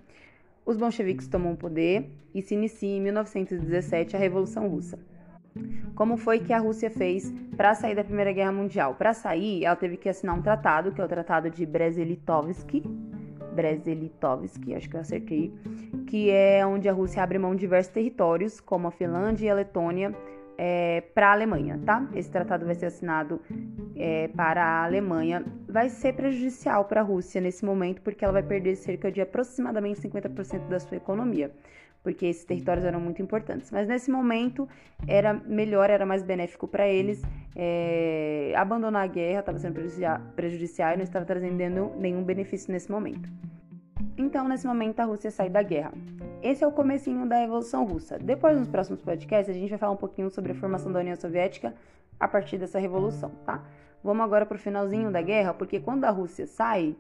Os 0.67 0.77
bolcheviques 0.77 1.27
tomam 1.27 1.55
o 1.55 1.57
poder 1.57 2.11
e 2.35 2.43
se 2.43 2.55
inicia 2.55 2.95
em 2.95 3.01
1917 3.01 4.15
a 4.15 4.19
Revolução 4.19 4.69
Russa. 4.69 4.99
Como 5.95 6.19
foi 6.19 6.41
que 6.41 6.53
a 6.53 6.59
Rússia 6.59 6.91
fez 6.91 7.33
para 7.57 7.75
sair 7.75 7.95
da 7.95 8.05
Primeira 8.05 8.33
Guerra 8.33 8.53
Mundial? 8.53 8.95
Para 8.95 9.15
sair, 9.15 9.65
ela 9.65 9.75
teve 9.75 9.97
que 9.97 10.11
assinar 10.11 10.37
um 10.37 10.43
tratado, 10.43 10.93
que 10.93 11.01
é 11.01 11.05
o 11.05 11.09
Tratado 11.09 11.49
de 11.49 11.65
Brest-Litovsk, 11.65 12.83
Brest-Litovsk, 13.55 14.73
acho 14.75 14.89
que 14.89 14.97
eu 14.97 15.01
acertei, 15.01 15.53
que 16.07 16.31
é 16.31 16.65
onde 16.67 16.89
a 16.89 16.93
Rússia 16.93 17.23
abre 17.23 17.39
mão 17.39 17.55
de 17.55 17.61
diversos 17.61 17.93
territórios, 17.93 18.61
como 18.61 18.89
a 18.89 18.91
Finlândia 18.91 19.47
e 19.47 19.51
a 19.51 19.55
Letônia, 19.55 20.15
é, 20.63 21.01
para 21.15 21.29
a 21.29 21.33
Alemanha, 21.33 21.81
tá? 21.87 22.07
Esse 22.15 22.31
tratado 22.31 22.67
vai 22.67 22.75
ser 22.75 22.87
assinado 22.87 23.41
é, 23.97 24.29
para 24.29 24.63
a 24.63 24.85
Alemanha. 24.85 25.43
Vai 25.67 25.89
ser 25.89 26.13
prejudicial 26.13 26.85
para 26.85 27.01
a 27.01 27.05
Rússia 27.05 27.41
nesse 27.41 27.65
momento, 27.65 28.03
porque 28.03 28.23
ela 28.23 28.35
vai 28.35 28.43
perder 28.43 28.77
cerca 28.77 29.11
de 29.11 29.23
aproximadamente 29.23 30.01
50% 30.03 30.69
da 30.69 30.79
sua 30.79 30.99
economia, 30.99 31.51
porque 32.03 32.27
esses 32.27 32.45
territórios 32.45 32.85
eram 32.85 33.01
muito 33.01 33.21
importantes. 33.21 33.71
Mas 33.71 33.87
nesse 33.87 34.11
momento 34.11 34.69
era 35.07 35.35
melhor, 35.35 35.91
era 35.91 36.07
mais 36.07 36.23
benéfico 36.23 36.67
para 36.67 36.89
eles 36.89 37.23
é, 37.55 38.53
abandonar 38.57 39.05
a 39.05 39.07
guerra, 39.07 39.41
estava 39.41 39.59
sendo 39.59 39.81
prejudicial 40.35 40.95
e 40.95 40.97
não 40.97 41.05
estava 41.05 41.25
trazendo 41.25 41.57
nenhum 41.99 42.23
benefício 42.23 42.73
nesse 42.73 42.91
momento. 42.91 43.29
Então, 44.17 44.47
nesse 44.49 44.67
momento, 44.67 45.01
a 45.01 45.05
Rússia 45.05 45.31
sai 45.31 45.49
da 45.49 45.63
guerra. 45.63 45.93
Esse 46.43 46.65
é 46.65 46.67
o 46.67 46.73
comecinho 46.73 47.27
da 47.27 47.37
Revolução 47.37 47.85
Russa. 47.85 48.19
Depois, 48.19 48.59
nos 48.59 48.69
próximos 48.69 49.03
podcasts, 49.03 49.55
a 49.55 49.59
gente 49.59 49.71
vai 49.71 49.79
falar 49.79 49.93
um 49.93 49.97
pouquinho 49.97 50.31
sobre 50.31 50.53
a 50.53 50.55
formação 50.55 50.91
da 50.91 51.01
União 51.01 51.17
Soviética 51.17 51.75
a 52.19 52.29
partir 52.29 52.59
dessa 52.59 52.79
revolução, 52.79 53.31
tá? 53.45 53.63
Vamos 54.03 54.25
agora 54.25 54.47
para 54.47 54.57
o 54.57 54.59
finalzinho 54.59 55.11
da 55.11 55.21
guerra, 55.21 55.53
porque 55.53 55.81
quando 55.81 56.05
a 56.05 56.11
Rússia 56.11 56.47
sai, 56.47 56.97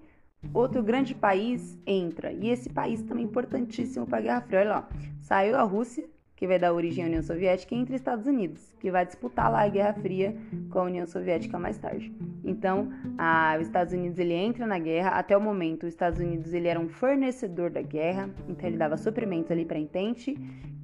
outro 0.52 0.82
grande 0.82 1.14
país 1.14 1.78
entra. 1.86 2.32
E 2.32 2.48
esse 2.48 2.68
país 2.68 3.02
também 3.02 3.24
é 3.24 3.28
importantíssimo 3.28 4.06
para 4.06 4.18
a 4.18 4.22
Guerra 4.22 4.40
Fria. 4.40 4.60
Olha 4.60 4.70
lá, 4.70 4.88
saiu 5.20 5.56
a 5.56 5.62
Rússia, 5.62 6.08
que 6.40 6.46
vai 6.46 6.58
dar 6.58 6.72
origem 6.72 7.04
à 7.04 7.06
União 7.06 7.22
Soviética, 7.22 7.74
entre 7.74 7.94
Estados 7.94 8.26
Unidos, 8.26 8.74
que 8.80 8.90
vai 8.90 9.04
disputar 9.04 9.52
lá 9.52 9.62
a 9.62 9.68
Guerra 9.68 9.92
Fria 9.92 10.34
com 10.70 10.78
a 10.78 10.84
União 10.84 11.06
Soviética 11.06 11.58
mais 11.58 11.76
tarde. 11.76 12.10
Então, 12.42 12.90
a, 13.18 13.58
os 13.60 13.66
Estados 13.66 13.92
Unidos 13.92 14.18
ele 14.18 14.32
entra 14.32 14.66
na 14.66 14.78
guerra. 14.78 15.10
Até 15.10 15.36
o 15.36 15.40
momento, 15.40 15.82
os 15.82 15.90
Estados 15.90 16.18
Unidos 16.18 16.54
ele 16.54 16.66
era 16.66 16.80
um 16.80 16.88
fornecedor 16.88 17.68
da 17.68 17.82
guerra, 17.82 18.30
então 18.48 18.66
ele 18.66 18.78
dava 18.78 18.96
suprimentos 18.96 19.50
ali 19.50 19.66
para 19.66 19.76
a 19.76 19.80
Entente, 19.80 20.34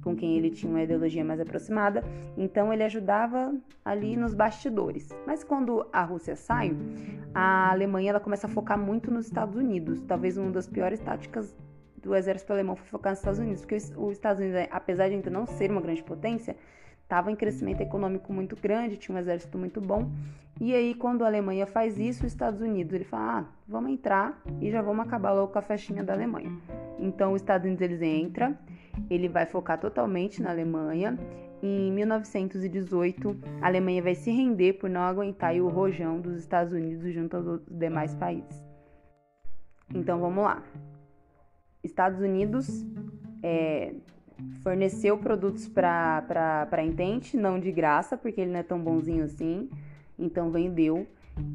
com 0.07 0.15
quem 0.15 0.37
ele 0.37 0.49
tinha 0.49 0.71
uma 0.71 0.81
ideologia 0.81 1.23
mais 1.25 1.41
aproximada. 1.41 2.01
Então, 2.37 2.71
ele 2.71 2.83
ajudava 2.83 3.53
ali 3.83 4.15
nos 4.15 4.33
bastidores. 4.33 5.09
Mas 5.25 5.43
quando 5.43 5.85
a 5.91 6.01
Rússia 6.01 6.37
sai, 6.37 6.71
a 7.33 7.71
Alemanha 7.71 8.11
ela 8.11 8.19
começa 8.21 8.47
a 8.47 8.49
focar 8.49 8.79
muito 8.79 9.11
nos 9.11 9.25
Estados 9.25 9.57
Unidos. 9.57 10.01
Talvez 10.07 10.37
uma 10.37 10.49
das 10.49 10.65
piores 10.65 11.01
táticas 11.01 11.53
do 12.01 12.15
exército 12.15 12.53
alemão 12.53 12.77
foi 12.77 12.87
focar 12.87 13.11
nos 13.11 13.19
Estados 13.19 13.39
Unidos, 13.39 13.61
porque 13.61 13.75
os 13.75 14.13
Estados 14.13 14.41
Unidos, 14.41 14.67
apesar 14.71 15.09
de 15.09 15.15
ainda 15.15 15.29
não 15.29 15.45
ser 15.45 15.69
uma 15.69 15.81
grande 15.81 16.01
potência, 16.03 16.55
estava 17.03 17.29
em 17.29 17.35
crescimento 17.35 17.81
econômico 17.81 18.31
muito 18.31 18.55
grande, 18.55 18.95
tinha 18.95 19.13
um 19.13 19.19
exército 19.19 19.57
muito 19.57 19.81
bom. 19.81 20.09
E 20.59 20.73
aí, 20.73 20.93
quando 20.93 21.23
a 21.23 21.27
Alemanha 21.27 21.67
faz 21.67 21.99
isso, 21.99 22.25
os 22.25 22.31
Estados 22.31 22.61
Unidos 22.61 22.93
ele 22.93 23.03
fala: 23.03 23.39
ah, 23.39 23.45
vamos 23.67 23.91
entrar 23.91 24.41
e 24.61 24.71
já 24.71 24.81
vamos 24.81 25.05
acabar 25.05 25.33
logo 25.33 25.51
com 25.51 25.59
a 25.59 25.61
festinha 25.61 26.03
da 26.03 26.13
Alemanha. 26.13 26.51
Então, 26.97 27.33
os 27.33 27.41
Estados 27.41 27.65
Unidos 27.65 27.81
eles 27.81 28.01
entra, 28.01 28.57
ele 29.09 29.27
vai 29.27 29.45
focar 29.45 29.79
totalmente 29.79 30.41
na 30.41 30.49
Alemanha. 30.49 31.17
Em 31.61 31.91
1918, 31.91 33.35
a 33.61 33.67
Alemanha 33.67 34.01
vai 34.01 34.15
se 34.15 34.29
render 34.31 34.73
por 34.73 34.89
não 34.89 35.01
aguentar 35.01 35.55
o 35.55 35.67
rojão 35.67 36.19
dos 36.19 36.37
Estados 36.37 36.73
Unidos 36.73 37.13
junto 37.13 37.35
aos 37.35 37.61
demais 37.69 38.13
países. 38.15 38.63
Então, 39.93 40.19
vamos 40.19 40.43
lá. 40.43 40.63
Estados 41.83 42.19
Unidos 42.19 42.85
é, 43.41 43.93
forneceu 44.61 45.17
produtos 45.17 45.67
para 45.67 46.67
a 46.71 46.83
Intente, 46.83 47.37
não 47.37 47.59
de 47.59 47.71
graça, 47.71 48.17
porque 48.17 48.41
ele 48.41 48.51
não 48.51 48.59
é 48.59 48.63
tão 48.63 48.79
bonzinho 48.79 49.23
assim, 49.23 49.69
então 50.17 50.51
vendeu. 50.51 51.07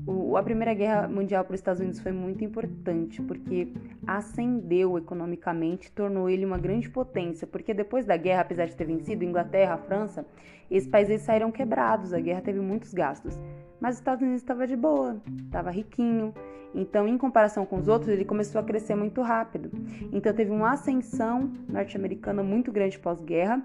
O, 0.07 0.37
a 0.37 0.43
Primeira 0.43 0.75
Guerra 0.75 1.09
Mundial 1.09 1.45
para 1.45 1.55
os 1.55 1.61
Estados 1.61 1.81
Unidos 1.81 2.01
foi 2.01 2.13
muito 2.13 2.45
importante, 2.45 3.21
porque 3.23 3.73
ascendeu 4.07 4.99
economicamente, 4.99 5.91
tornou 5.93 6.29
ele 6.29 6.45
uma 6.45 6.59
grande 6.59 6.89
potência, 6.89 7.47
porque 7.47 7.73
depois 7.75 8.05
da 8.05 8.17
guerra, 8.17 8.43
apesar 8.43 8.67
de 8.67 8.77
ter 8.77 8.85
vencido, 8.85 9.25
Inglaterra, 9.25 9.77
França, 9.77 10.27
esses 10.71 10.89
países 10.89 11.23
saíram 11.23 11.53
quebrados, 11.53 12.13
a 12.13 12.21
guerra 12.21 12.41
teve 12.41 12.61
muitos 12.61 12.93
gastos. 12.95 13.39
Mas 13.81 13.95
os 13.95 14.01
Estados 14.01 14.23
Unidos 14.23 14.43
estava 14.43 14.67
de 14.67 14.77
boa, 14.77 15.21
estava 15.45 15.71
riquinho, 15.71 16.33
então, 16.75 17.07
em 17.07 17.19
comparação 17.19 17.67
com 17.67 17.77
os 17.77 17.89
outros, 17.89 18.11
ele 18.11 18.25
começou 18.25 18.61
a 18.61 18.65
crescer 18.65 18.95
muito 18.95 19.21
rápido. 19.21 19.71
Então, 20.11 20.33
teve 20.33 20.51
uma 20.51 20.73
ascensão 20.73 21.53
norte-americana 21.69 22.43
muito 22.43 22.73
grande 22.73 22.99
pós-guerra. 22.99 23.63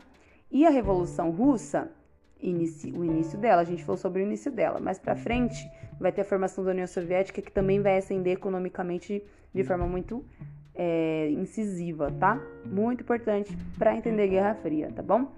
E 0.51 0.65
a 0.65 0.69
Revolução 0.69 1.29
Russa, 1.31 1.89
inici 2.41 2.91
o 2.91 3.03
início 3.03 3.37
dela, 3.37 3.61
a 3.61 3.65
gente 3.65 3.83
falou 3.83 3.97
sobre 3.97 4.21
o 4.21 4.25
início 4.25 4.51
dela, 4.51 4.79
mas 4.79 4.99
para 4.99 5.15
frente 5.15 5.69
vai 5.99 6.11
ter 6.11 6.21
a 6.21 6.25
formação 6.25 6.63
da 6.63 6.71
União 6.71 6.87
Soviética, 6.87 7.41
que 7.41 7.51
também 7.51 7.81
vai 7.81 7.97
ascender 7.97 8.33
economicamente 8.33 9.23
de 9.53 9.63
forma 9.63 9.87
muito 9.87 10.23
é, 10.75 11.29
incisiva, 11.31 12.11
tá? 12.19 12.39
Muito 12.65 13.01
importante 13.01 13.57
para 13.77 13.95
entender 13.95 14.23
a 14.23 14.27
Guerra 14.27 14.55
Fria, 14.55 14.91
tá 14.95 15.01
bom? 15.01 15.31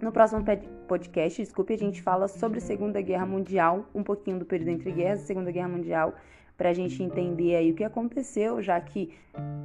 No 0.00 0.12
próximo 0.12 0.44
podcast, 0.86 1.42
desculpe, 1.42 1.72
a 1.72 1.78
gente 1.78 2.00
fala 2.02 2.28
sobre 2.28 2.58
a 2.58 2.60
Segunda 2.60 3.00
Guerra 3.00 3.26
Mundial, 3.26 3.86
um 3.94 4.02
pouquinho 4.02 4.38
do 4.38 4.44
período 4.44 4.68
entre 4.68 4.90
guerras 4.92 5.20
Segunda 5.20 5.50
Guerra 5.50 5.68
Mundial 5.68 6.14
para 6.60 6.68
a 6.68 6.74
gente 6.74 7.02
entender 7.02 7.56
aí 7.56 7.70
o 7.70 7.74
que 7.74 7.82
aconteceu, 7.82 8.60
já 8.60 8.78
que 8.78 9.14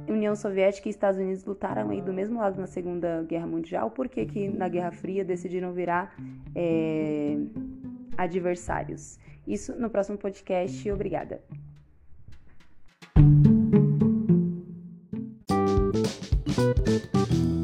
União 0.08 0.34
Soviética 0.34 0.88
e 0.88 0.90
Estados 0.90 1.20
Unidos 1.20 1.44
lutaram 1.44 1.90
aí 1.90 2.00
do 2.00 2.10
mesmo 2.10 2.40
lado 2.40 2.58
na 2.58 2.66
Segunda 2.66 3.22
Guerra 3.24 3.46
Mundial, 3.46 3.90
por 3.90 4.08
que, 4.08 4.24
que 4.24 4.48
na 4.48 4.66
Guerra 4.66 4.90
Fria 4.92 5.22
decidiram 5.22 5.74
virar 5.74 6.16
é, 6.54 7.36
adversários? 8.16 9.18
Isso 9.46 9.78
no 9.78 9.90
próximo 9.90 10.16
podcast. 10.16 10.90
Obrigada. 10.90 11.42
Música 16.56 17.55